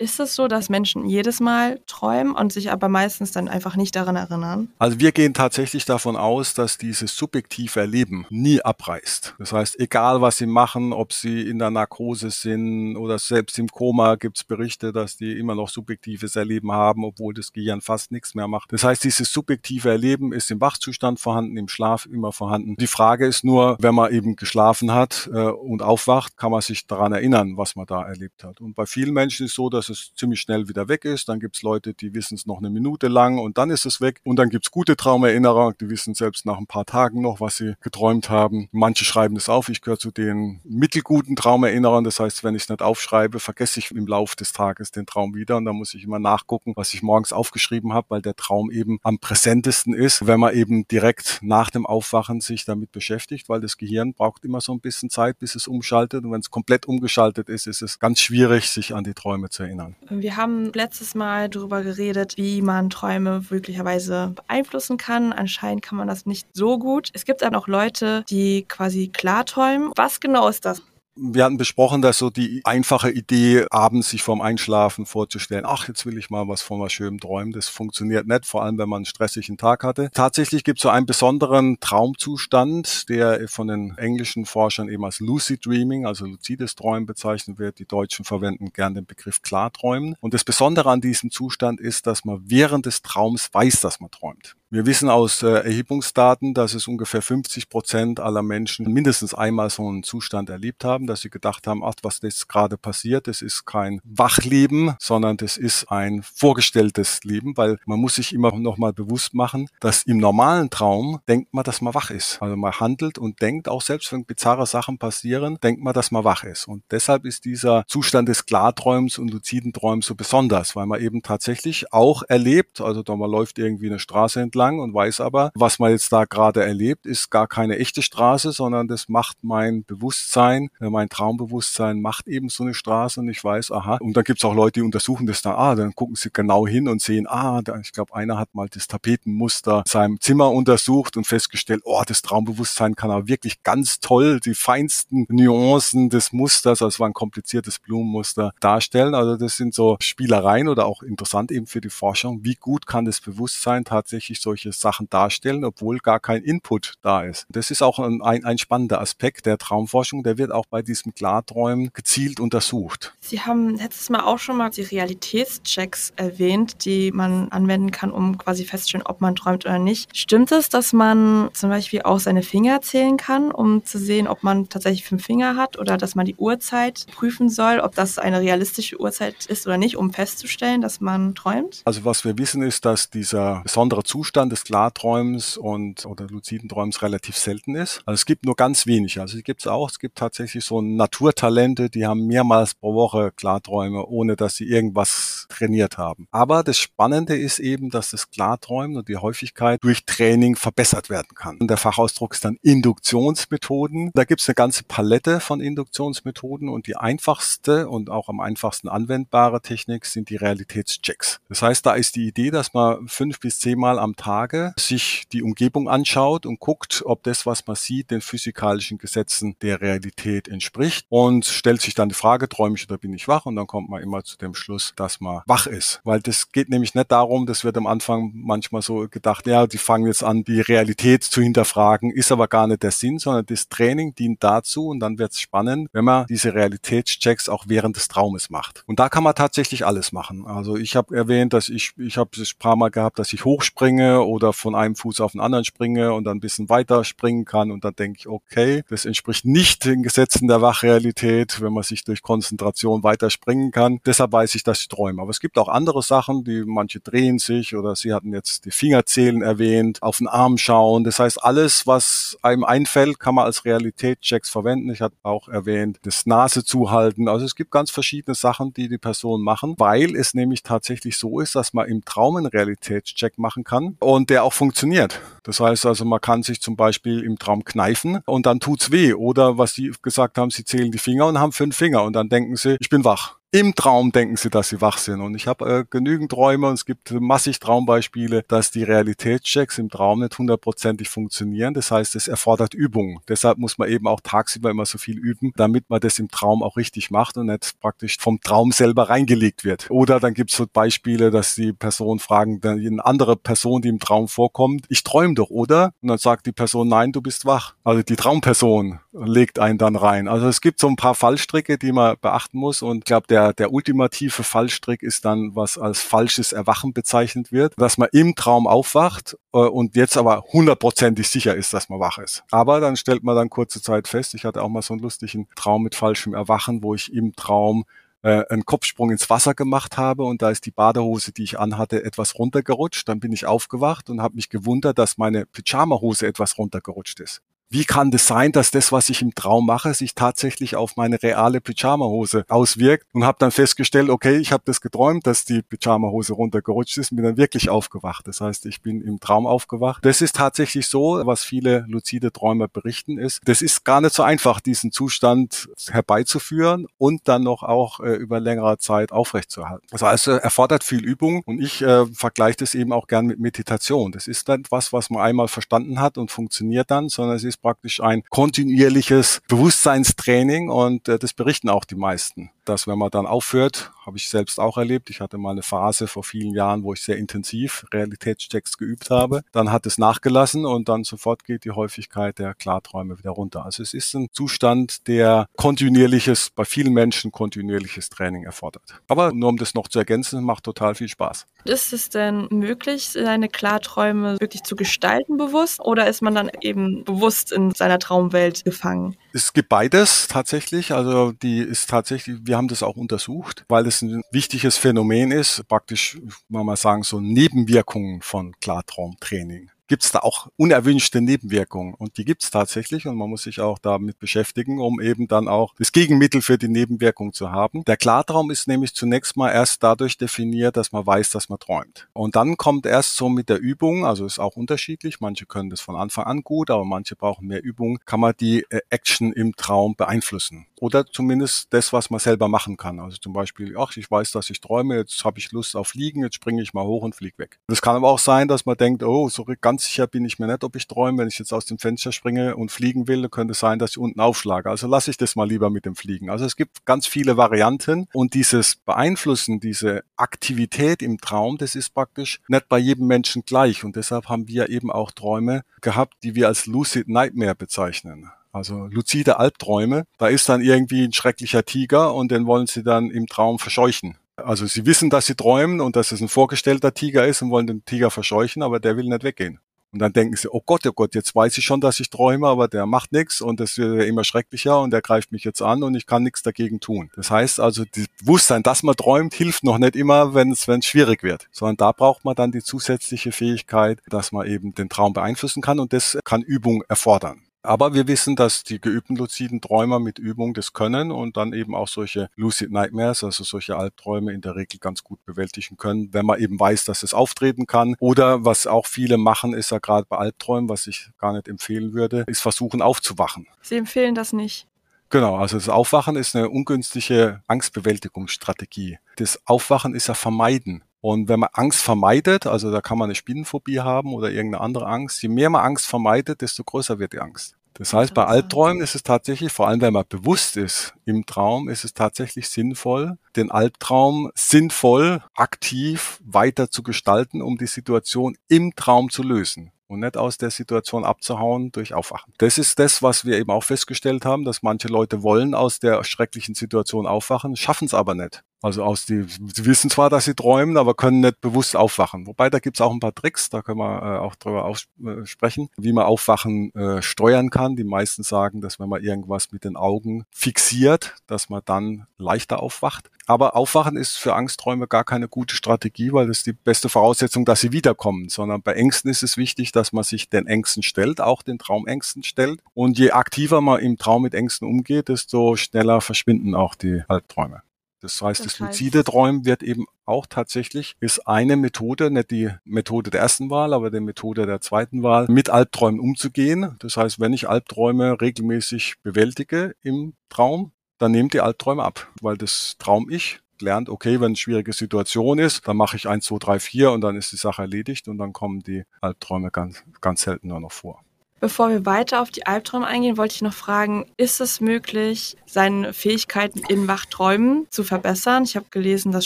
Ist 0.02 0.18
es 0.22 0.34
so, 0.34 0.48
dass 0.48 0.70
Menschen 0.70 1.06
jedes 1.06 1.42
Mal 1.42 1.82
träumen 1.86 2.34
und 2.34 2.54
sich 2.54 2.72
aber 2.72 2.88
meistens 2.88 3.34
dann 3.34 3.50
einfach 3.50 3.76
nicht 3.76 3.98
daran 3.98 4.16
erinnern? 4.16 4.70
Also 4.80 4.98
wir 5.02 5.12
gehen 5.12 5.34
tatsächlich 5.34 5.84
davon 5.84 6.16
aus, 6.16 6.54
dass 6.54 6.78
dieses 6.78 7.18
subjektive 7.18 7.82
Erleben 7.82 8.26
nie 8.30 8.62
abreißt. 8.62 9.36
Das 9.40 9.52
heißt, 9.52 9.78
egal 9.78 10.22
was 10.22 10.38
sie 10.38 10.46
machen, 10.46 10.94
ob 10.94 11.12
sie 11.12 11.42
in 11.42 11.60
der 11.60 11.70
Narkose 11.70 12.32
sind 12.32 12.96
oder 12.96 13.20
selbst 13.20 13.60
im 13.60 13.68
Koma, 13.68 14.16
gibt 14.16 14.38
es 14.38 14.46
Berichte, 14.46 14.94
dass 14.94 15.18
die 15.18 15.38
immer 15.38 15.54
noch 15.54 15.68
subjektives 15.68 16.38
Erleben 16.38 16.72
haben, 16.72 17.04
obwohl 17.04 17.34
das 17.34 17.52
Gehirn 17.52 17.82
fast 17.82 18.14
nichts 18.14 18.34
mehr 18.36 18.48
macht. 18.48 18.72
Das 18.72 18.86
heißt, 18.86 19.04
dieses 19.04 19.34
subjektive 19.34 19.90
Erleben 19.90 20.32
ist 20.32 20.50
im 20.50 20.62
Wachzustand 20.62 21.20
vorhanden, 21.20 21.58
im 21.58 21.68
Schlaf 21.68 22.06
immer 22.06 22.32
vorhanden. 22.32 22.78
Die 22.78 22.88
Frage 22.88 23.28
ist 23.28 23.44
nur, 23.44 23.76
wenn 23.82 23.96
man 23.96 24.14
eben 24.14 24.38
geschlafen 24.38 24.94
hat 24.94 25.30
äh, 25.34 25.40
und 25.40 25.82
aufwacht, 25.82 26.38
kann 26.38 26.52
man 26.52 26.62
sich 26.62 26.88
daran 26.88 27.12
erinnern, 27.12 27.58
was 27.58 27.76
man 27.76 27.86
da 27.86 28.04
erlebt 28.04 28.46
hat. 28.46 28.62
Und 28.62 28.76
bei 28.76 28.86
vielen 28.86 29.14
Menschen 29.14 29.46
ist 29.46 29.52
es 29.52 29.56
so, 29.58 29.70
dass 29.70 29.89
es 29.90 30.14
ziemlich 30.16 30.42
schnell 30.42 30.68
wieder 30.68 30.88
weg 30.88 31.06
ist. 31.06 31.30
Dann 31.30 31.40
gibt 31.40 31.56
es 31.56 31.62
Leute, 31.62 31.94
die 31.94 32.14
wissen 32.14 32.36
es 32.36 32.46
noch 32.46 32.58
eine 32.58 32.70
Minute 32.70 33.08
lang 33.08 33.40
und 33.40 33.58
dann 33.58 33.70
ist 33.70 33.86
es 33.86 34.02
weg. 34.02 34.22
Und 34.24 34.38
dann 34.38 34.50
gibt 34.50 34.66
es 34.66 34.72
gute 34.72 34.96
Traumerinnerer, 34.96 35.74
die 35.80 35.90
wissen 35.90 36.14
selbst 36.14 36.46
nach 36.46 36.58
ein 36.58 36.68
paar 36.68 36.86
Tagen 36.86 37.22
noch, 37.22 37.40
was 37.40 37.58
sie 37.58 37.74
geträumt 37.82 38.30
haben. 38.30 38.70
Manche 38.72 39.06
schreiben 39.06 39.36
das 39.36 39.50
auf. 39.50 39.70
Ich 39.70 39.82
gehöre 39.82 40.00
zu 40.00 40.12
den 40.12 40.62
mittelguten 40.64 41.36
Traumerinnerern. 41.36 42.04
Das 42.04 42.20
heißt, 42.20 42.44
wenn 42.44 42.56
ich 42.56 42.64
es 42.64 42.70
nicht 42.70 42.82
aufschreibe, 42.82 43.40
vergesse 43.40 43.80
ich 43.80 43.92
im 43.92 44.08
Laufe 44.08 44.36
des 44.36 44.54
Tages 44.54 44.92
den 44.92 45.06
Traum 45.06 45.34
wieder. 45.36 45.58
Und 45.58 45.66
dann 45.66 45.76
muss 45.76 45.94
ich 45.94 46.04
immer 46.04 46.20
nachgucken, 46.20 46.74
was 46.76 46.94
ich 46.94 47.02
morgens 47.02 47.34
aufgeschrieben 47.34 47.94
habe, 47.94 48.08
weil 48.10 48.22
der 48.22 48.36
Traum 48.36 48.72
eben 48.72 49.00
am 49.04 49.20
präsentesten 49.20 49.94
ist, 49.94 50.28
wenn 50.28 50.40
man 50.40 50.54
eben 50.54 50.88
direkt 50.88 51.40
nach 51.42 51.70
dem 51.70 51.86
Aufwachen 51.86 52.42
sich 52.42 52.66
damit 52.66 52.92
beschäftigt, 52.92 53.50
weil 53.50 53.62
das 53.62 53.78
Gehirn 53.78 54.14
braucht 54.14 54.46
immer 54.46 54.62
so 54.62 54.74
ein 54.74 54.80
bisschen 54.80 55.10
Zeit, 55.10 55.40
bis 55.40 55.56
es 55.56 55.68
umschaltet. 55.68 56.24
Und 56.24 56.32
wenn 56.32 56.42
es 56.42 56.50
komplett 56.50 56.88
umgeschaltet 56.88 57.50
ist, 57.50 57.68
ist 57.68 57.82
es 57.82 58.00
ganz 58.00 58.20
schwierig, 58.20 58.70
sich 58.70 58.94
an 58.94 59.04
die 59.04 59.14
Träume 59.14 59.50
zu 59.50 59.64
erinnern. 59.64 59.79
Wir 60.10 60.38
haben 60.38 60.72
letztes 60.74 61.16
Mal 61.16 61.50
darüber 61.50 61.82
geredet, 61.84 62.38
wie 62.38 62.62
man 62.62 62.90
Träume 62.90 63.44
möglicherweise 63.50 64.34
beeinflussen 64.36 64.98
kann. 64.98 65.34
Anscheinend 65.34 65.82
kann 65.82 65.98
man 65.98 66.08
das 66.08 66.26
nicht 66.26 66.48
so 66.54 66.80
gut. 66.80 67.10
Es 67.14 67.26
gibt 67.26 67.42
dann 67.42 67.56
auch 67.56 67.68
Leute, 67.68 68.24
die 68.30 68.66
quasi 68.68 69.10
klar 69.10 69.46
träumen. 69.46 69.92
Was 69.96 70.20
genau 70.20 70.48
ist 70.48 70.66
das? 70.66 70.82
Wir 71.22 71.44
hatten 71.44 71.58
besprochen, 71.58 72.02
dass 72.02 72.18
so 72.18 72.30
die 72.30 72.62
einfache 72.64 73.12
Idee, 73.12 73.66
abends 73.70 74.10
sich 74.10 74.22
vorm 74.22 74.42
Einschlafen 74.42 75.06
vorzustellen, 75.06 75.66
ach, 75.66 75.88
jetzt 75.88 76.06
will 76.06 76.18
ich 76.18 76.30
mal 76.30 76.48
was 76.48 76.62
von 76.62 76.80
was 76.80 76.94
Schönem 76.94 77.20
träumen, 77.20 77.52
das 77.52 77.68
funktioniert 77.68 78.28
nicht, 78.28 78.46
vor 78.46 78.64
allem 78.64 78.78
wenn 78.78 78.90
man 78.90 79.00
einen 79.00 79.06
stressigen 79.06 79.58
Tag 79.58 79.84
hatte. 79.84 80.10
Tatsächlich 80.14 80.64
gibt 80.64 80.80
es 80.80 80.84
so 80.84 80.90
einen 80.90 81.06
besonderen 81.06 81.80
Traumzustand, 81.80 83.10
der 83.10 83.48
von 83.48 83.68
den 83.68 83.98
englischen 83.98 84.46
Forschern 84.46 84.90
eben 84.90 85.04
als 85.06 85.20
Lucid 85.20 85.66
Dreaming, 85.66 86.06
also 86.06 86.26
luzides 86.26 86.76
Träumen 86.76 87.06
bezeichnet 87.06 87.60
wird. 87.60 87.80
Die 87.80 87.86
Deutschen 87.86 88.26
verwenden 88.26 88.72
gern 88.74 88.94
den 88.94 89.06
Begriff 89.06 89.42
Klarträumen. 89.42 90.16
Und 90.20 90.34
das 90.34 90.44
Besondere 90.44 90.90
an 90.90 91.02
diesem 91.02 91.32
Zustand 91.32 91.80
ist, 91.80 92.08
dass 92.08 92.26
man 92.26 92.42
während 92.46 92.86
des 92.86 93.02
Traums 93.02 93.50
weiß, 93.52 93.82
dass 93.82 94.00
man 94.00 94.12
träumt. 94.12 94.56
Wir 94.72 94.86
wissen 94.86 95.10
aus 95.10 95.42
äh, 95.42 95.48
Erhebungsdaten, 95.48 96.54
dass 96.54 96.76
es 96.76 96.88
ungefähr 96.88 97.24
50 97.24 97.70
Prozent 97.70 98.20
aller 98.20 98.44
Menschen 98.44 98.94
mindestens 98.94 99.34
einmal 99.34 99.72
so 99.72 99.88
einen 99.88 100.04
Zustand 100.04 100.52
erlebt 100.52 100.86
haben, 100.86 101.08
dass 101.08 101.22
sie 101.22 101.32
gedacht 101.32 101.66
haben, 101.66 101.84
ach, 101.84 101.96
was 102.04 102.20
jetzt 102.22 102.48
gerade 102.48 102.78
passiert, 102.78 103.26
das 103.26 103.42
ist 103.42 103.66
kein 103.66 104.00
Wachleben, 104.04 104.94
sondern 105.00 105.38
das 105.38 105.58
ist 105.58 105.90
ein 105.90 106.22
vorgestelltes 106.22 107.24
Leben, 107.24 107.58
weil 107.58 107.80
man 107.88 108.00
muss 108.00 108.14
sich 108.14 108.32
immer 108.32 108.56
noch 108.56 108.78
mal 108.78 108.94
bewusst 108.94 109.34
machen, 109.34 109.70
dass 109.80 110.04
im 110.04 110.18
normalen 110.18 110.70
Traum 110.70 111.20
denkt 111.28 111.52
man, 111.52 111.64
dass 111.64 111.82
man 111.82 111.96
wach 111.96 112.12
ist. 112.12 112.40
Also 112.40 112.56
man 112.56 112.74
handelt 112.74 113.18
und 113.18 113.42
denkt, 113.42 113.70
auch 113.70 113.82
selbst 113.82 114.12
wenn 114.12 114.24
bizarre 114.24 114.68
Sachen 114.68 115.00
passieren, 115.00 115.58
denkt 115.64 115.82
man, 115.82 115.96
dass 115.96 116.12
man 116.12 116.24
wach 116.24 116.44
ist. 116.44 116.68
Und 116.68 116.84
deshalb 116.92 117.26
ist 117.26 117.46
dieser 117.46 117.86
Zustand 117.88 118.30
des 118.30 118.46
Klarträums 118.46 119.18
und 119.18 119.32
luziden 119.32 119.74
Träums 119.74 120.06
so 120.06 120.14
besonders, 120.14 120.76
weil 120.76 120.86
man 120.86 121.02
eben 121.02 121.24
tatsächlich 121.24 121.92
auch 121.92 122.22
erlebt, 122.28 122.82
also 122.82 123.02
da 123.02 123.16
man 123.16 123.32
läuft 123.32 123.58
irgendwie 123.58 123.88
eine 123.88 123.98
Straße 123.98 124.40
entlang, 124.40 124.59
entlang 124.60 124.80
und 124.80 124.94
weiß 124.94 125.22
aber, 125.22 125.52
was 125.56 125.80
man 125.80 125.92
jetzt 125.92 126.12
da 126.12 126.26
gerade 126.26 126.64
erlebt, 126.64 127.06
ist 127.06 127.30
gar 127.30 127.48
keine 127.48 127.78
echte 127.78 128.02
Straße, 128.02 128.52
sondern 128.52 128.88
das 128.88 129.08
macht 129.08 129.38
mein 129.42 129.86
Bewusstsein, 129.86 130.70
äh, 130.82 130.90
mein 130.90 131.10
Traumbewusstsein 131.10 132.02
macht 132.02 132.28
eben 132.28 132.50
so 132.50 132.64
eine 132.64 132.74
Straße 132.74 133.20
und 133.22 133.30
ich 133.30 133.44
weiß, 133.44 133.72
aha. 133.72 133.98
Und 134.02 134.18
dann 134.18 134.24
gibt 134.24 134.40
es 134.40 134.46
auch 134.46 134.54
Leute, 134.54 134.80
die 134.80 134.82
untersuchen 134.82 135.26
das 135.28 135.42
dann, 135.42 135.56
ah, 135.56 135.76
dann 135.76 135.96
gucken 135.96 136.16
sie 136.16 136.30
genau 136.32 136.68
hin 136.68 136.88
und 136.88 137.02
sehen, 137.02 137.26
ah, 137.28 137.62
da, 137.62 137.80
ich 137.80 137.94
glaube, 137.94 138.14
einer 138.14 138.38
hat 138.38 138.54
mal 138.54 138.68
das 138.70 138.88
Tapetenmuster 138.88 139.84
seinem 139.88 140.20
Zimmer 140.20 140.52
untersucht 140.52 141.16
und 141.16 141.26
festgestellt, 141.26 141.82
oh, 141.86 142.04
das 142.06 142.22
Traumbewusstsein 142.22 142.96
kann 142.96 143.12
aber 143.12 143.28
wirklich 143.28 143.64
ganz 143.64 144.00
toll 144.00 144.40
die 144.40 144.56
feinsten 144.56 145.26
Nuancen 145.30 146.10
des 146.10 146.34
Musters, 146.34 146.82
also 146.82 146.88
es 146.88 147.00
war 147.00 147.08
ein 147.08 147.14
kompliziertes 147.14 147.80
Blumenmuster, 147.80 148.52
darstellen. 148.60 149.16
Also 149.16 149.38
das 149.38 149.56
sind 149.58 149.74
so 149.74 149.98
Spielereien 150.02 150.68
oder 150.68 150.86
auch 150.86 151.02
interessant 151.04 151.52
eben 151.52 151.66
für 151.66 151.82
die 151.82 151.90
Forschung, 151.90 152.40
wie 152.44 152.56
gut 152.56 152.86
kann 152.86 153.06
das 153.06 153.22
Bewusstsein 153.22 153.86
tatsächlich 153.86 154.42
so 154.42 154.49
solche 154.50 154.72
Sachen 154.72 155.08
darstellen, 155.12 155.64
obwohl 155.64 156.00
gar 156.00 156.20
kein 156.20 156.42
Input 156.42 156.96
da 157.04 157.22
ist. 157.22 157.46
Das 157.50 157.70
ist 157.70 157.84
auch 157.84 158.00
ein, 158.00 158.24
ein, 158.24 158.58
spannender 158.58 159.00
Aspekt 159.00 159.46
der 159.46 159.60
Traumforschung. 159.60 160.24
Der 160.24 160.40
wird 160.40 160.52
auch 160.52 160.66
bei 160.66 160.82
diesem 160.82 161.14
Klarträumen 161.14 161.92
gezielt 161.94 162.40
untersucht. 162.40 163.14
Sie 163.20 163.42
haben 163.42 163.76
letztes 163.76 164.10
Mal 164.10 164.22
auch 164.22 164.40
schon 164.40 164.58
mal 164.58 164.72
die 164.72 164.82
Realitätschecks 164.82 166.14
erwähnt, 166.16 166.84
die 166.86 167.12
man 167.12 167.50
anwenden 167.50 167.92
kann, 167.92 168.10
um 168.12 168.40
quasi 168.40 168.66
festzustellen, 168.66 169.06
ob 169.06 169.22
man 169.22 169.36
träumt 169.36 169.66
oder 169.68 169.78
nicht. 169.78 170.18
Stimmt 170.18 170.52
es, 170.52 170.70
dass 170.70 170.94
man 170.94 171.50
zum 171.54 171.70
Beispiel 171.70 172.02
auch 172.02 172.20
seine 172.20 172.42
Finger 172.42 172.82
zählen 172.82 173.18
kann, 173.18 173.52
um 173.52 173.86
zu 173.86 174.00
sehen, 174.00 174.28
ob 174.28 174.42
man 174.42 174.68
tatsächlich 174.68 175.06
fünf 175.06 175.24
Finger 175.24 175.58
hat 175.58 175.78
oder 175.78 175.98
dass 175.98 176.16
man 176.16 176.26
die 176.26 176.36
Uhrzeit 176.36 177.06
prüfen 177.14 177.50
soll, 177.50 177.82
ob 177.82 177.94
das 177.94 178.18
eine 178.18 178.42
realistische 178.42 179.00
Uhrzeit 179.00 179.46
ist 179.46 179.68
oder 179.68 179.78
nicht, 179.78 179.96
um 179.96 180.12
festzustellen, 180.12 180.82
dass 180.82 181.02
man 181.02 181.36
träumt? 181.36 181.84
Also 181.86 182.04
was 182.04 182.26
wir 182.26 182.36
wissen 182.40 182.64
ist, 182.64 182.86
dass 182.86 183.12
dieser 183.12 183.62
besondere 183.62 184.04
Zustand 184.04 184.39
Zustand 184.40 184.52
des 184.54 184.64
Klarträums 184.64 185.58
und 185.58 186.06
oder 186.06 186.28
luziden 186.28 186.70
Träums 186.70 187.02
relativ 187.02 187.36
selten 187.36 187.76
ist. 187.76 188.02
Also 188.06 188.16
es 188.16 188.26
gibt 188.26 188.46
nur 188.46 188.56
ganz 188.56 188.86
wenig. 188.86 189.20
Also 189.20 189.38
es 189.38 189.44
gibt 189.44 189.60
es 189.60 189.68
auch. 189.68 189.90
Es 189.90 190.00
gibt 190.00 190.18
tatsächlich 190.18 190.64
so 190.64 190.82
Naturtalente, 190.82 191.90
die 191.90 192.06
haben 192.06 192.26
mehrmals 192.26 192.74
pro 192.74 192.94
Woche 192.94 193.34
Klarträume, 193.36 194.06
ohne 194.06 194.38
dass 194.38 194.56
sie 194.56 194.64
irgendwas 194.64 195.46
trainiert 195.50 195.98
haben. 195.98 196.28
Aber 196.32 196.64
das 196.64 196.78
Spannende 196.78 197.36
ist 197.36 197.60
eben, 197.60 197.90
dass 197.90 198.12
das 198.12 198.30
Klarträumen 198.30 198.96
und 198.96 199.10
die 199.10 199.18
Häufigkeit 199.18 199.84
durch 199.84 200.06
Training 200.06 200.56
verbessert 200.56 201.10
werden 201.10 201.36
kann. 201.36 201.58
Und 201.58 201.70
der 201.70 201.78
Fachausdruck 201.78 202.34
ist 202.34 202.46
dann 202.46 202.58
Induktionsmethoden. 202.62 204.12
Da 204.14 204.24
gibt 204.24 204.42
es 204.42 204.48
eine 204.48 204.56
ganze 204.56 204.84
Palette 204.84 205.42
von 205.42 205.60
Induktionsmethoden 205.60 206.70
und 206.70 206.88
die 206.88 206.96
einfachste 206.96 207.90
und 207.90 208.10
auch 208.10 208.30
am 208.30 208.40
einfachsten 208.40 208.88
anwendbare 208.88 209.60
Technik 209.62 210.06
sind 210.06 210.30
die 210.30 210.38
Realitätschecks. 210.38 211.42
Das 211.50 211.62
heißt, 211.62 211.86
da 211.86 211.94
ist 211.94 212.16
die 212.16 212.28
Idee, 212.28 212.52
dass 212.52 212.74
man 212.74 213.06
fünf 213.10 213.42
bis 213.42 213.60
zehnmal 213.60 214.00
am 214.00 214.16
Tag 214.16 214.29
Tage 214.30 214.74
sich 214.78 215.24
die 215.34 215.42
Umgebung 215.42 215.90
anschaut 215.90 216.46
und 216.46 216.60
guckt, 216.60 217.02
ob 217.04 217.24
das, 217.24 217.48
was 217.48 217.66
man 217.66 217.76
sieht, 217.76 218.12
den 218.12 218.22
physikalischen 218.22 219.00
Gesetzen 219.00 219.56
der 219.64 219.82
Realität 219.82 220.48
entspricht 220.48 221.08
und 221.10 221.46
stellt 221.46 221.82
sich 221.82 221.96
dann 221.96 222.10
die 222.10 222.16
Frage, 222.16 222.48
träume 222.48 222.76
ich 222.76 222.88
oder 222.88 223.00
bin 223.00 223.12
ich 223.16 223.28
wach? 223.28 223.48
Und 223.48 223.56
dann 223.56 223.66
kommt 223.66 223.90
man 223.90 224.04
immer 224.04 224.24
zu 224.24 224.38
dem 224.38 224.54
Schluss, 224.54 224.94
dass 224.96 225.20
man 225.20 225.42
wach 225.48 225.66
ist. 225.66 226.00
Weil 226.04 226.20
das 226.20 226.52
geht 226.52 226.70
nämlich 226.70 226.94
nicht 226.94 227.12
darum, 227.12 227.48
das 227.48 227.64
wird 227.64 227.76
am 227.78 227.88
Anfang 227.88 228.32
manchmal 228.36 228.84
so 228.84 229.08
gedacht, 229.10 229.48
ja, 229.48 229.66
die 229.66 229.80
fangen 229.80 230.06
jetzt 230.06 230.24
an, 230.24 230.44
die 230.44 230.62
Realität 230.62 231.24
zu 231.24 231.42
hinterfragen, 231.42 232.12
ist 232.12 232.32
aber 232.32 232.48
gar 232.48 232.68
nicht 232.68 232.84
der 232.84 232.92
Sinn, 232.92 233.18
sondern 233.18 233.48
das 233.48 233.68
Training 233.68 234.14
dient 234.14 234.44
dazu 234.44 234.90
und 234.90 235.00
dann 235.00 235.18
wird 235.18 235.32
es 235.32 235.40
spannend, 235.40 235.90
wenn 235.92 236.06
man 236.06 236.28
diese 236.28 236.54
Realitätschecks 236.54 237.50
auch 237.50 237.66
während 237.68 237.96
des 237.96 238.10
Traumes 238.10 238.52
macht. 238.52 238.84
Und 238.86 239.00
da 239.00 239.10
kann 239.10 239.24
man 239.24 239.34
tatsächlich 239.34 239.88
alles 239.88 240.12
machen. 240.12 240.46
Also 240.46 240.78
ich 240.78 240.96
habe 240.96 241.16
erwähnt, 241.16 241.54
dass 241.54 241.68
ich, 241.70 241.94
ich 241.98 242.18
habe 242.18 242.30
es 242.40 242.54
ein 242.54 242.60
paar 242.60 242.76
Mal 242.76 242.90
gehabt, 242.90 243.18
dass 243.18 243.34
ich 243.34 243.44
hochspringe 243.44 244.19
oder 244.28 244.54
von 244.54 244.76
einem 244.76 244.96
Fuß 244.96 245.22
auf 245.22 245.34
den 245.34 245.42
anderen 245.42 245.66
springe 245.66 246.14
und 246.14 246.24
dann 246.24 246.38
ein 246.38 246.40
bisschen 246.42 246.70
weiter 246.70 247.04
springen 247.04 247.46
kann 247.46 247.72
und 247.72 247.84
dann 247.84 247.96
denke 247.96 248.20
ich, 248.20 248.28
okay, 248.28 248.84
das 248.90 249.06
entspricht 249.06 249.46
nicht 249.46 249.86
den 249.86 250.04
Gesetzen 250.04 250.48
der 250.48 250.62
Wachrealität, 250.62 251.62
wenn 251.62 251.74
man 251.74 251.84
sich 251.84 252.04
durch 252.04 252.22
Konzentration 252.22 253.04
weiter 253.04 253.30
springen 253.30 253.72
kann. 253.72 254.00
Deshalb 254.06 254.32
weiß 254.32 254.56
ich, 254.56 254.64
dass 254.64 254.82
ich 254.82 254.88
träume. 254.88 255.22
Aber 255.22 255.32
es 255.32 255.40
gibt 255.40 255.58
auch 255.58 255.68
andere 255.68 256.02
Sachen, 256.02 256.44
die 256.44 256.64
manche 256.66 257.00
drehen 257.00 257.40
sich 257.40 257.76
oder 257.76 257.96
sie 257.96 258.14
hatten 258.14 258.34
jetzt 258.34 258.66
die 258.66 258.72
Fingerzählen 258.72 259.42
erwähnt, 259.42 260.02
auf 260.02 260.18
den 260.18 260.28
Arm 260.28 260.58
schauen. 260.58 261.04
Das 261.04 261.20
heißt, 261.20 261.44
alles, 261.44 261.88
was 261.88 262.38
einem 262.42 262.64
einfällt, 262.64 263.20
kann 263.20 263.36
man 263.36 263.46
als 263.46 263.66
Realitätschecks 263.66 264.50
verwenden. 264.50 264.92
Ich 264.92 265.02
hatte 265.02 265.16
auch 265.24 265.48
erwähnt, 265.48 266.00
das 266.04 266.26
Nase 266.26 266.64
zuhalten. 266.64 267.28
Also 267.28 267.46
es 267.46 267.56
gibt 267.56 267.72
ganz 267.72 267.92
verschiedene 267.92 268.36
Sachen, 268.36 268.74
die 268.74 268.90
die 268.90 268.98
Personen 268.98 269.44
machen, 269.44 269.76
weil 269.78 270.16
es 270.16 270.34
nämlich 270.34 270.64
tatsächlich 270.64 271.18
so 271.18 271.40
ist, 271.40 271.56
dass 271.56 271.74
man 271.74 271.88
im 271.88 272.04
Traum 272.06 272.38
einen 272.38 272.48
Realitätscheck 272.48 273.38
machen 273.38 273.64
kann 273.64 273.98
und 274.16 274.30
der 274.30 274.44
auch 274.44 274.54
funktioniert. 274.54 275.22
Das 275.44 275.60
heißt 275.60 275.86
also, 275.86 276.06
man 276.06 276.22
kann 276.22 276.44
sich 276.44 276.62
zum 276.62 276.76
Beispiel 276.76 277.24
im 277.24 277.38
Traum 277.38 277.64
kneifen 277.64 278.20
und 278.26 278.46
dann 278.46 278.60
tut's 278.60 278.92
weh. 278.92 279.14
Oder 279.14 279.58
was 279.58 279.74
Sie 279.74 279.92
gesagt 280.02 280.38
haben, 280.38 280.50
Sie 280.50 280.66
zählen 280.66 280.92
die 280.92 280.98
Finger 280.98 281.28
und 281.28 281.40
haben 281.40 281.52
fünf 281.52 281.76
Finger 281.76 282.04
und 282.04 282.14
dann 282.14 282.30
denken 282.30 282.56
Sie, 282.56 282.78
ich 282.80 282.90
bin 282.90 283.04
wach 283.04 283.39
im 283.52 283.74
Traum 283.74 284.12
denken 284.12 284.36
sie, 284.38 284.50
dass 284.50 284.70
sie 284.70 284.80
wach 284.80 285.00
sind. 285.00 285.22
Und 285.22 285.34
ich 285.34 285.48
habe 285.48 285.80
äh, 285.80 285.86
genügend 285.90 286.32
Träume 286.32 286.68
und 286.68 286.76
es 286.76 286.86
gibt 286.86 287.12
massig 287.12 287.60
Traumbeispiele, 287.60 288.44
dass 288.48 288.70
die 288.70 288.84
Realitätschecks 288.84 289.80
im 289.80 289.90
Traum 289.90 290.20
nicht 290.20 290.38
hundertprozentig 290.38 291.10
funktionieren. 291.10 291.74
Das 291.74 291.90
heißt, 291.90 292.16
es 292.16 292.28
erfordert 292.28 292.76
Übung. 292.76 293.22
Deshalb 293.28 293.58
muss 293.58 293.80
man 293.80 293.90
eben 293.90 294.08
auch 294.08 294.22
tagsüber 294.22 294.70
immer 294.70 294.86
so 294.86 295.00
viel 295.00 295.18
üben, 295.18 295.52
damit 295.56 295.90
man 295.90 296.00
das 296.00 296.20
im 296.20 296.30
Traum 296.30 296.62
auch 296.62 296.78
richtig 296.78 297.10
macht 297.10 297.38
und 297.38 297.48
nicht 297.48 297.80
praktisch 297.80 298.18
vom 298.20 298.40
Traum 298.40 298.72
selber 298.72 299.10
reingelegt 299.10 299.64
wird. 299.64 299.90
Oder 299.90 300.20
dann 300.20 300.36
gibt 300.36 300.52
es 300.52 300.58
so 300.58 300.68
Beispiele, 300.72 301.32
dass 301.32 301.56
die 301.56 301.74
Person 301.74 302.20
fragen, 302.20 302.62
eine 302.64 303.04
andere 303.04 303.36
Person, 303.36 303.82
die 303.82 303.90
im 303.90 304.00
Traum 304.00 304.28
vorkommt, 304.28 304.86
ich 304.90 305.04
träume 305.04 305.34
doch, 305.34 305.50
oder? 305.50 305.94
Und 306.02 306.10
dann 306.10 306.18
sagt 306.20 306.46
die 306.46 306.52
Person, 306.52 306.88
nein, 306.88 307.12
du 307.12 307.22
bist 307.22 307.46
wach. 307.46 307.74
Also 307.84 308.04
die 308.04 308.16
Traumperson 308.16 309.00
legt 309.12 309.60
einen 309.60 309.78
dann 309.78 309.96
rein. 309.96 310.28
Also 310.28 310.48
es 310.48 310.62
gibt 310.62 310.80
so 310.80 310.88
ein 310.88 310.96
paar 310.96 311.16
Fallstricke, 311.16 311.78
die 311.78 311.92
man 311.92 312.16
beachten 312.22 312.58
muss 312.58 312.82
und 312.82 313.00
ich 313.00 313.04
glaube, 313.06 313.28
der 313.28 313.54
der, 313.54 313.74
ultimative 313.74 314.44
Fallstrick 314.44 315.02
ist 315.02 315.26
dann, 315.26 315.56
was 315.56 315.78
als 315.78 316.02
falsches 316.02 316.54
Erwachen 316.54 316.94
bezeichnet 316.94 317.52
wird, 317.52 317.74
dass 317.78 317.98
man 317.98 318.10
im 318.12 318.36
Traum 318.36 318.68
aufwacht 318.68 319.38
äh, 319.54 319.60
und 319.60 319.96
jetzt 319.96 320.18
aber 320.18 320.44
hundertprozentig 320.52 321.28
sicher 321.30 321.56
ist, 321.56 321.74
dass 321.74 321.90
man 321.90 322.00
wach 322.00 322.18
ist. 322.20 322.44
Aber 322.52 322.80
dann 322.80 322.98
stellt 322.98 323.24
man 323.24 323.36
dann 323.36 323.50
kurze 323.50 323.82
Zeit 323.82 324.08
fest, 324.08 324.34
ich 324.36 324.46
hatte 324.46 324.62
auch 324.62 324.70
mal 324.70 324.82
so 324.82 324.94
einen 324.94 325.02
lustigen 325.02 325.48
Traum 325.56 325.84
mit 325.84 325.96
falschem 325.96 326.34
Erwachen, 326.34 326.84
wo 326.84 326.94
ich 326.94 327.12
im 327.12 327.36
Traum 327.36 327.86
äh, 328.22 328.44
einen 328.50 328.66
Kopfsprung 328.66 329.12
ins 329.12 329.30
Wasser 329.30 329.54
gemacht 329.54 329.98
habe 329.98 330.24
und 330.24 330.42
da 330.42 330.52
ist 330.52 330.66
die 330.66 330.72
Badehose, 330.72 331.32
die 331.32 331.44
ich 331.44 331.60
anhatte, 331.60 332.04
etwas 332.04 332.38
runtergerutscht. 332.38 333.08
Dann 333.08 333.20
bin 333.20 333.32
ich 333.32 333.46
aufgewacht 333.46 334.10
und 334.10 334.22
habe 334.22 334.36
mich 334.36 334.50
gewundert, 334.50 335.00
dass 335.00 335.18
meine 335.18 335.46
Pyjamahose 335.46 336.28
etwas 336.28 336.58
runtergerutscht 336.58 337.20
ist 337.22 337.42
wie 337.70 337.86
kann 337.86 338.10
das 338.10 338.26
sein, 338.26 338.52
dass 338.52 338.72
das, 338.72 338.92
was 338.92 339.10
ich 339.10 339.22
im 339.22 339.36
Traum 339.36 339.68
mache, 339.68 339.94
sich 339.94 340.16
tatsächlich 340.16 340.76
auf 340.76 340.96
meine 340.98 341.22
reale 341.22 341.62
Pyjamahose 341.62 342.46
auswirkt 342.48 343.06
und 343.14 343.24
habe 343.24 343.38
dann 343.40 343.52
festgestellt, 343.52 344.10
okay, 344.10 344.38
ich 344.38 344.52
habe 344.52 344.64
das 344.66 344.82
geträumt, 344.82 345.28
dass 345.28 345.46
die 345.46 345.62
Pyjamahose 345.62 346.34
runtergerutscht 346.34 346.98
ist 346.98 347.12
und 347.12 347.18
bin 347.18 347.26
dann 347.26 347.38
wirklich 347.38 347.70
aufgewacht. 347.70 348.28
Das 348.28 348.42
heißt, 348.42 348.66
ich 348.66 348.82
bin 348.82 349.02
im 349.02 349.20
Traum 349.20 349.46
aufgewacht. 349.46 350.04
Das 350.04 350.22
ist 350.22 350.36
tatsächlich 350.36 350.88
so, 350.88 351.22
was 351.26 351.44
viele 351.44 351.86
luzide 351.88 352.32
Träumer 352.32 352.68
berichten 352.68 353.20
ist. 353.20 353.42
Das 353.46 353.62
ist 353.62 353.86
gar 353.86 354.02
nicht 354.02 354.16
so 354.16 354.24
einfach, 354.24 354.60
diesen 354.60 354.92
Zustand 354.92 355.70
herbeizuführen 355.92 356.88
und 356.98 357.28
dann 357.28 357.44
noch 357.44 357.62
auch 357.62 358.00
äh, 358.00 358.16
über 358.16 358.40
längere 358.40 358.80
Zeit 358.80 359.12
aufrechtzuerhalten. 359.12 359.86
Das 359.92 360.02
heißt, 360.02 360.28
äh, 360.28 360.38
erfordert 360.38 360.84
viel 360.84 361.06
Übung 361.06 361.44
und 361.46 361.62
ich 361.62 361.84
äh, 361.84 362.08
vergleiche 362.08 362.58
das 362.58 362.74
eben 362.74 362.92
auch 362.92 363.06
gern 363.06 363.28
mit 363.28 363.40
Meditation. 363.40 364.12
Das 364.12 364.28
ist 364.28 364.50
dann 364.50 364.64
was, 364.72 364.92
was 364.92 365.12
man 365.12 365.22
einmal 365.22 365.48
verstanden 365.48 366.02
hat 366.02 366.18
und 366.18 366.32
funktioniert 366.32 366.90
dann, 366.90 367.10
sondern 367.10 367.36
es 367.36 367.44
ist 367.44 367.59
praktisch 367.62 368.02
ein 368.02 368.24
kontinuierliches 368.30 369.42
Bewusstseinstraining 369.48 370.70
und 370.70 371.08
äh, 371.08 371.20
das 371.20 371.34
berichten 371.34 371.70
auch 371.70 371.86
die 371.86 371.96
meisten 371.96 372.52
dass 372.70 372.88
wenn 372.88 373.00
man 373.00 373.10
dann 373.10 373.26
aufhört, 373.26 373.92
habe 374.06 374.18
ich 374.18 374.30
selbst 374.30 374.60
auch 374.60 374.78
erlebt. 374.78 375.10
Ich 375.10 375.22
hatte 375.22 375.38
mal 375.38 375.52
eine 375.52 375.64
Phase 375.64 376.08
vor 376.08 376.24
vielen 376.24 376.54
Jahren, 376.54 376.84
wo 376.84 376.94
ich 376.94 377.02
sehr 377.02 377.18
intensiv 377.18 377.86
Realitätschecks 377.92 378.78
geübt 378.78 379.10
habe. 379.10 379.42
Dann 379.52 379.72
hat 379.72 379.86
es 379.86 379.98
nachgelassen 379.98 380.66
und 380.66 380.88
dann 380.88 381.04
sofort 381.04 381.44
geht 381.44 381.66
die 381.66 381.72
Häufigkeit 381.72 382.38
der 382.38 382.54
Klarträume 382.54 383.18
wieder 383.18 383.32
runter. 383.32 383.66
Also 383.66 383.82
es 383.82 383.94
ist 383.94 384.14
ein 384.14 384.28
Zustand, 384.32 385.08
der 385.08 385.48
kontinuierliches, 385.58 386.52
bei 386.52 386.64
vielen 386.64 386.94
Menschen 386.94 387.32
kontinuierliches 387.32 388.10
Training 388.10 388.44
erfordert. 388.44 389.02
Aber 389.08 389.34
nur 389.34 389.50
um 389.50 389.58
das 389.58 389.74
noch 389.74 389.88
zu 389.88 390.00
ergänzen, 390.00 390.44
macht 390.44 390.64
total 390.64 390.94
viel 390.94 391.10
Spaß. 391.10 391.48
Ist 391.66 391.92
es 391.92 392.10
denn 392.10 392.48
möglich, 392.52 393.10
seine 393.10 393.50
Klarträume 393.50 394.40
wirklich 394.40 394.64
zu 394.64 394.76
gestalten 394.76 395.38
bewusst 395.38 395.80
oder 395.80 396.08
ist 396.08 396.22
man 396.22 396.36
dann 396.36 396.52
eben 396.62 397.04
bewusst 397.04 397.52
in 397.52 397.72
seiner 397.72 398.00
Traumwelt 398.00 398.64
gefangen? 398.64 399.18
Es 399.32 399.54
gibt 399.54 399.70
beides 399.70 400.28
tatsächlich. 400.28 400.92
Also 400.92 401.32
die 401.32 401.60
ist 401.60 401.90
tatsächlich, 401.90 402.40
wir 402.44 402.58
haben 402.58 402.68
das 402.68 402.84
auch 402.84 402.98
untersucht, 402.98 403.66
weil 403.70 403.86
es 403.86 404.02
ein 404.02 404.24
wichtiges 404.32 404.78
Phänomen 404.78 405.32
ist, 405.32 405.68
praktisch, 405.68 406.20
mal 406.48 406.64
mal 406.64 406.78
sagen, 406.78 407.04
so 407.04 407.20
Nebenwirkungen 407.20 408.22
von 408.22 408.54
Klartraumtraining 408.60 409.70
gibt 409.90 410.06
es 410.06 410.12
da 410.12 410.20
auch 410.20 410.48
unerwünschte 410.56 411.20
Nebenwirkungen. 411.20 411.94
Und 411.96 412.18
die 412.18 412.24
gibt 412.24 412.44
es 412.44 412.52
tatsächlich 412.52 413.08
und 413.08 413.18
man 413.18 413.30
muss 413.30 413.44
sich 413.44 413.60
auch 413.60 413.80
damit 413.80 414.20
beschäftigen, 414.20 414.80
um 414.80 415.02
eben 415.02 415.28
dann 415.28 415.48
auch 415.48 415.74
das 415.78 415.92
Gegenmittel 415.92 416.42
für 416.42 416.58
die 416.58 416.70
Nebenwirkung 416.70 417.34
zu 417.34 417.52
haben. 417.52 417.84
Der 417.86 417.98
Klartraum 417.98 418.52
ist 418.52 418.68
nämlich 418.68 418.94
zunächst 418.96 419.36
mal 419.36 419.52
erst 419.52 419.84
dadurch 419.84 420.18
definiert, 420.18 420.78
dass 420.78 420.92
man 420.92 421.06
weiß, 421.06 421.32
dass 421.32 421.50
man 421.50 421.60
träumt. 421.60 422.08
Und 422.14 422.36
dann 422.36 422.56
kommt 422.56 422.86
erst 422.86 423.16
so 423.16 423.28
mit 423.28 423.50
der 423.50 423.60
Übung, 423.60 424.06
also 424.06 424.26
ist 424.26 424.40
auch 424.40 424.56
unterschiedlich, 424.56 425.20
manche 425.20 425.46
können 425.46 425.70
das 425.70 425.82
von 425.82 425.96
Anfang 425.96 426.26
an 426.26 426.44
gut, 426.44 426.70
aber 426.70 426.86
manche 426.86 427.16
brauchen 427.16 427.48
mehr 427.48 427.64
Übung, 427.64 428.00
kann 428.06 428.20
man 428.20 428.34
die 428.40 428.66
äh, 428.70 428.82
Action 428.90 429.34
im 429.34 429.56
Traum 429.56 429.96
beeinflussen. 429.96 430.68
Oder 430.80 431.06
zumindest 431.06 431.74
das, 431.74 431.92
was 431.92 432.10
man 432.10 432.20
selber 432.20 432.48
machen 432.48 432.78
kann. 432.78 433.00
Also 433.00 433.18
zum 433.18 433.34
Beispiel, 433.34 433.76
ach, 433.78 433.98
ich 433.98 434.10
weiß, 434.10 434.32
dass 434.32 434.50
ich 434.50 434.62
träume, 434.62 434.98
jetzt 434.98 435.26
habe 435.26 435.40
ich 435.40 435.52
Lust 435.52 435.76
auf 435.76 435.90
Fliegen, 435.90 436.24
jetzt 436.24 436.36
springe 436.36 436.62
ich 436.62 436.74
mal 436.74 436.86
hoch 436.86 437.02
und 437.02 437.16
fliege 437.16 437.40
weg. 437.40 437.60
Das 437.68 437.82
kann 437.82 437.96
aber 437.96 438.10
auch 438.10 438.20
sein, 438.20 438.48
dass 438.48 438.66
man 438.66 438.78
denkt, 438.78 439.04
oh, 439.04 439.28
so 439.30 439.46
ganz 439.60 439.79
ganz 439.80 439.86
sicher 439.86 440.08
bin 440.08 440.26
ich 440.26 440.40
mir 440.40 440.48
nicht, 440.48 440.66
ob 440.66 440.76
ich 440.76 440.88
träume. 440.88 441.20
Wenn 441.20 441.30
ich 441.30 441.40
jetzt 441.40 441.54
aus 441.54 441.66
dem 441.66 441.78
Fenster 441.78 442.12
springe 442.12 442.58
und 442.58 442.70
fliegen 442.70 443.08
will, 443.08 443.30
könnte 443.30 443.54
es 443.54 443.60
sein, 443.60 443.80
dass 443.80 443.92
ich 443.92 443.98
unten 443.98 444.20
aufschlage. 444.20 444.70
Also 444.70 444.88
lasse 444.88 445.10
ich 445.10 445.16
das 445.16 445.38
mal 445.38 445.48
lieber 445.48 445.70
mit 445.70 445.86
dem 445.86 445.96
Fliegen. 445.96 446.30
Also 446.30 446.44
es 446.44 446.58
gibt 446.58 446.86
ganz 446.86 447.08
viele 447.08 447.38
Varianten 447.38 448.10
und 448.12 448.34
dieses 448.34 448.76
Beeinflussen, 448.76 449.62
diese 449.62 450.04
Aktivität 450.18 451.02
im 451.02 451.18
Traum, 451.18 451.58
das 451.58 451.76
ist 451.76 451.94
praktisch 451.94 452.42
nicht 452.50 452.68
bei 452.68 452.78
jedem 452.78 453.08
Menschen 453.08 453.44
gleich. 453.46 453.86
Und 453.86 453.96
deshalb 453.96 454.28
haben 454.28 454.50
wir 454.50 454.68
eben 454.68 454.92
auch 454.92 455.12
Träume 455.12 455.62
gehabt, 455.80 456.16
die 456.24 456.36
wir 456.36 456.50
als 456.50 456.66
Lucid 456.66 457.08
Nightmare 457.08 457.56
bezeichnen 457.56 458.30
also 458.52 458.88
luzide 458.88 459.38
Albträume. 459.38 460.06
Da 460.18 460.28
ist 460.28 460.50
dann 460.50 460.62
irgendwie 460.62 461.04
ein 461.04 461.14
schrecklicher 461.14 461.64
Tiger 461.64 462.16
und 462.16 462.32
den 462.32 462.48
wollen 462.48 462.66
sie 462.66 462.82
dann 462.82 463.12
im 463.12 463.28
Traum 463.28 463.60
verscheuchen. 463.60 464.18
Also 464.38 464.66
sie 464.66 464.86
wissen, 464.86 465.10
dass 465.10 465.28
sie 465.28 465.36
träumen 465.36 465.82
und 465.82 465.96
dass 465.96 466.12
es 466.12 466.22
ein 466.22 466.30
vorgestellter 466.30 466.94
Tiger 466.94 467.28
ist 467.28 467.42
und 467.42 467.52
wollen 467.52 467.68
den 467.68 467.86
Tiger 467.86 468.10
verscheuchen, 468.10 468.64
aber 468.64 468.80
der 468.80 468.98
will 468.98 469.06
nicht 469.06 469.24
weggehen. 469.24 469.60
Und 469.92 470.00
dann 470.00 470.14
denken 470.14 470.36
sie, 470.36 470.50
oh 470.52 470.62
Gott, 470.64 470.86
oh 470.86 470.92
Gott, 470.92 471.16
jetzt 471.16 471.34
weiß 471.34 471.58
ich 471.58 471.66
schon, 471.66 471.82
dass 471.82 472.00
ich 472.00 472.10
träume, 472.12 472.48
aber 472.48 472.68
der 472.68 472.86
macht 472.86 473.12
nichts 473.12 473.42
und 473.42 473.60
es 473.60 473.78
wird 473.78 474.06
immer 474.06 474.24
schrecklicher 474.24 474.80
und 474.82 474.92
der 474.92 475.02
greift 475.02 475.32
mich 475.32 475.44
jetzt 475.44 475.62
an 475.62 475.82
und 475.82 475.96
ich 475.96 476.06
kann 476.06 476.24
nichts 476.24 476.44
dagegen 476.44 476.80
tun. 476.80 477.10
Das 477.16 477.32
heißt 477.32 477.60
also, 477.60 477.84
das 477.86 478.06
Bewusstsein, 478.20 478.62
dass 478.62 478.84
man 478.84 478.96
träumt, 478.96 479.34
hilft 479.34 479.64
noch 479.64 479.80
nicht 479.80 479.96
immer, 479.96 480.36
wenn 480.36 480.52
es 480.52 480.68
schwierig 480.86 481.24
wird, 481.24 481.48
sondern 481.52 481.78
da 481.78 481.92
braucht 481.92 482.24
man 482.24 482.36
dann 482.36 482.52
die 482.52 482.62
zusätzliche 482.62 483.32
Fähigkeit, 483.32 484.00
dass 484.10 484.32
man 484.32 484.46
eben 484.46 484.76
den 484.76 484.90
Traum 484.90 485.14
beeinflussen 485.14 485.62
kann 485.62 485.80
und 485.80 485.92
das 485.92 486.20
kann 486.24 486.42
Übung 486.42 486.84
erfordern. 486.88 487.42
Aber 487.62 487.94
wir 487.94 488.08
wissen, 488.08 488.36
dass 488.38 488.64
die 488.64 488.80
geübten 488.80 489.18
luziden 489.18 489.60
Träumer 489.60 490.00
mit 490.00 490.18
Übung 490.18 490.54
das 490.54 490.72
können 490.72 491.12
und 491.12 491.36
dann 491.36 491.52
eben 491.52 491.76
auch 491.76 491.90
solche 491.90 492.30
Lucid 492.36 492.72
Nightmares, 492.72 493.24
also 493.24 493.44
solche 493.44 493.76
Albträume 493.76 494.32
in 494.32 494.40
der 494.40 494.56
Regel 494.56 494.80
ganz 494.80 495.04
gut 495.04 495.24
bewältigen 495.26 495.76
können, 495.76 496.14
wenn 496.14 496.26
man 496.26 496.40
eben 496.40 496.58
weiß, 496.60 496.86
dass 496.86 497.04
es 497.04 497.14
auftreten 497.14 497.68
kann. 497.68 497.96
Oder 498.00 498.46
was 498.46 498.66
auch 498.66 498.86
viele 498.86 499.18
machen, 499.18 499.54
ist 499.54 499.72
ja 499.72 499.80
gerade 499.80 500.06
bei 500.08 500.18
Albträumen, 500.18 500.70
was 500.70 500.88
ich 500.88 501.10
gar 501.18 501.34
nicht 501.34 501.50
empfehlen 501.50 501.94
würde, 501.94 502.24
ist 502.28 502.42
versuchen 502.42 502.82
aufzuwachen. 502.82 503.46
Sie 503.62 503.76
empfehlen 503.76 504.16
das 504.16 504.32
nicht. 504.32 504.68
Genau, 505.10 505.38
also 505.38 505.58
das 505.58 505.70
Aufwachen 505.70 506.16
ist 506.16 506.36
eine 506.36 506.50
ungünstige 506.50 507.42
Angstbewältigungsstrategie. 507.48 509.00
Das 509.16 509.40
Aufwachen 509.46 509.96
ist 509.96 510.08
ja 510.08 510.14
vermeiden. 510.14 510.84
Und 511.02 511.30
wenn 511.30 511.40
man 511.40 511.50
Angst 511.54 511.82
vermeidet, 511.82 512.46
also 512.46 512.72
da 512.72 512.82
kann 512.82 512.98
man 512.98 513.08
eine 513.08 513.16
Spinnenphobie 513.16 513.80
haben 513.80 514.14
oder 514.14 514.32
irgendeine 514.32 514.64
andere 514.64 514.88
Angst, 514.88 515.22
je 515.22 515.30
mehr 515.30 515.50
man 515.50 515.64
Angst 515.64 515.88
vermeidet, 515.88 516.42
desto 516.42 516.64
größer 516.64 517.00
wird 517.00 517.14
die 517.14 517.20
Angst. 517.20 517.56
Das 517.80 517.94
heißt, 517.94 518.14
bei 518.14 518.26
Albträumen 518.26 518.84
ist 518.84 518.96
es 518.96 519.04
tatsächlich, 519.04 519.54
vor 519.54 519.70
allem 519.70 519.80
wenn 519.80 519.94
man 519.94 520.04
bewusst 520.10 520.58
ist 520.58 520.94
im 521.06 521.26
Traum, 521.26 521.70
ist 521.70 521.86
es 521.86 521.94
tatsächlich 521.94 522.50
sinnvoll, 522.50 523.18
den 523.38 523.52
Albtraum 523.52 524.32
sinnvoll, 524.36 525.24
aktiv 525.34 526.20
weiter 526.26 526.70
zu 526.70 526.84
gestalten, 526.84 527.42
um 527.42 527.58
die 527.58 527.68
Situation 527.68 528.36
im 528.50 528.76
Traum 528.76 529.10
zu 529.10 529.24
lösen 529.24 529.72
und 529.88 530.02
nicht 530.02 530.18
aus 530.18 530.38
der 530.38 530.52
Situation 530.52 531.06
abzuhauen 531.06 531.72
durch 531.72 531.94
Aufwachen. 531.94 532.34
Das 532.38 532.58
ist 532.58 532.80
das, 532.80 533.02
was 533.02 533.24
wir 533.24 533.38
eben 533.38 533.50
auch 533.50 533.64
festgestellt 533.64 534.26
haben, 534.26 534.44
dass 534.44 534.62
manche 534.62 534.90
Leute 534.90 535.24
wollen 535.24 535.54
aus 535.56 535.80
der 535.80 536.04
schrecklichen 536.04 536.56
Situation 536.56 537.08
aufwachen, 537.08 537.56
schaffen 537.56 537.86
es 537.86 537.94
aber 537.94 538.14
nicht. 538.14 538.44
Also 538.62 538.84
aus 538.84 539.06
die, 539.06 539.24
sie 539.24 539.66
wissen 539.66 539.90
zwar, 539.90 540.10
dass 540.10 540.26
sie 540.26 540.36
träumen, 540.36 540.76
aber 540.76 540.94
können 540.94 541.22
nicht 541.22 541.40
bewusst 541.40 541.76
aufwachen. 541.76 542.28
Wobei 542.28 542.50
da 542.50 542.60
gibt's 542.60 542.82
auch 542.82 542.92
ein 542.92 543.00
paar 543.00 543.16
Tricks, 543.16 543.50
da 543.50 543.62
können 543.62 543.80
wir 543.80 544.02
äh, 544.02 544.18
auch 544.20 544.36
drüber 544.36 544.70
äh, 544.70 545.26
sprechen, 545.26 545.70
wie 545.78 545.94
man 545.94 546.06
Aufwachen 546.06 546.74
äh, 546.76 547.02
steuern 547.02 547.50
kann. 547.50 547.78
Die 547.78 547.86
meisten 547.86 548.24
sagen, 548.24 548.60
dass 548.60 548.80
wenn 548.80 548.90
man 548.90 549.02
irgendwas 549.02 549.52
mit 549.52 549.64
den 549.64 549.78
Augen 549.78 550.26
fixiert, 550.32 551.16
dass 551.28 551.50
man 551.50 551.62
dann 551.64 552.08
leichter 552.18 552.62
aufwacht. 552.62 553.10
Aber 553.28 553.56
Aufwachen 553.56 553.96
ist 553.96 554.18
für 554.18 554.34
Angstträume 554.34 554.88
gar 554.88 555.04
keine 555.04 555.28
gute 555.28 555.56
Strategie, 555.56 556.12
weil 556.12 556.28
das 556.28 556.40
ist 556.40 556.48
die 556.48 556.54
beste 556.54 556.90
Voraussetzung, 556.90 557.46
dass 557.46 557.62
sie 557.62 557.72
wiederkommen. 557.72 558.28
Sondern 558.28 558.62
bei 558.62 558.74
Ängsten 558.74 559.10
ist 559.10 559.24
es 559.24 559.38
wichtig, 559.38 559.72
dass 559.72 559.94
man 559.94 560.04
sich 560.04 560.30
den 560.30 560.48
Ängsten 560.48 560.84
stellt, 560.84 561.22
auch 561.22 561.44
den 561.44 561.60
Traumängsten 561.60 562.24
stellt. 562.24 562.62
Und 562.74 562.98
je 562.98 563.12
aktiver 563.12 563.62
man 563.62 563.80
im 563.80 563.98
Traum 563.98 564.24
mit 564.24 564.34
Ängsten 564.34 564.68
umgeht, 564.68 565.08
desto 565.08 565.56
schneller 565.56 566.02
verschwinden 566.02 566.56
auch 566.56 566.76
die 566.76 567.04
Albträume. 567.08 567.62
Das 568.00 568.22
heißt, 568.22 568.46
das, 568.46 568.58
das 568.58 568.60
luzide 568.60 569.04
Träumen 569.04 569.46
wird 569.46 569.64
eben 569.64 569.86
auch 570.06 570.26
tatsächlich, 570.26 570.96
ist 571.00 571.28
eine 571.28 571.56
Methode, 571.56 572.12
nicht 572.12 572.32
die 572.32 572.50
Methode 572.64 573.10
der 573.10 573.22
ersten 573.22 573.50
Wahl, 573.50 573.74
aber 573.74 573.92
die 573.92 574.00
Methode 574.00 574.46
der 574.46 574.62
zweiten 574.62 575.04
Wahl, 575.04 575.28
mit 575.30 575.50
Albträumen 575.50 576.00
umzugehen. 576.00 576.76
Das 576.80 576.98
heißt, 576.98 577.20
wenn 577.20 577.34
ich 577.34 577.50
Albträume 577.50 578.20
regelmäßig 578.20 578.96
bewältige 579.04 579.76
im 579.82 580.14
Traum, 580.30 580.72
dann 580.98 581.12
nehmt 581.12 581.34
die 581.34 581.42
Albträume 581.42 581.84
ab, 581.84 582.08
weil 582.22 582.38
das 582.38 582.76
Traum-Ich 582.80 583.40
lernt, 583.62 583.90
okay, 583.90 584.20
wenn 584.20 584.28
eine 584.28 584.36
schwierige 584.36 584.74
Situation 584.74 585.40
ist, 585.40 585.68
dann 585.68 585.78
mache 585.78 585.98
ich 585.98 586.08
eins, 586.08 586.26
zwei, 586.26 586.38
drei, 586.40 586.60
vier 586.60 586.92
und 586.92 587.02
dann 587.02 587.16
ist 587.16 587.32
die 587.32 587.38
Sache 587.38 587.62
erledigt 587.64 588.08
und 588.08 588.18
dann 588.18 588.34
kommen 588.34 588.62
die 588.62 588.84
Albträume 589.02 589.52
ganz, 589.52 589.84
ganz 590.02 590.22
selten 590.22 590.48
nur 590.48 590.60
noch 590.60 590.72
vor. 590.72 591.04
Bevor 591.40 591.70
wir 591.70 591.86
weiter 591.86 592.22
auf 592.22 592.32
die 592.32 592.46
Albträume 592.46 592.86
eingehen, 592.86 593.18
wollte 593.18 593.36
ich 593.36 593.42
noch 593.42 593.54
fragen, 593.54 594.06
ist 594.18 594.42
es 594.42 594.60
möglich, 594.60 595.38
seine 595.46 595.94
Fähigkeiten 595.94 596.62
in 596.68 596.88
Wachträumen 596.88 597.66
zu 597.70 597.84
verbessern? 597.84 598.44
Ich 598.44 598.56
habe 598.56 598.66
gelesen, 598.70 599.12
dass 599.12 599.26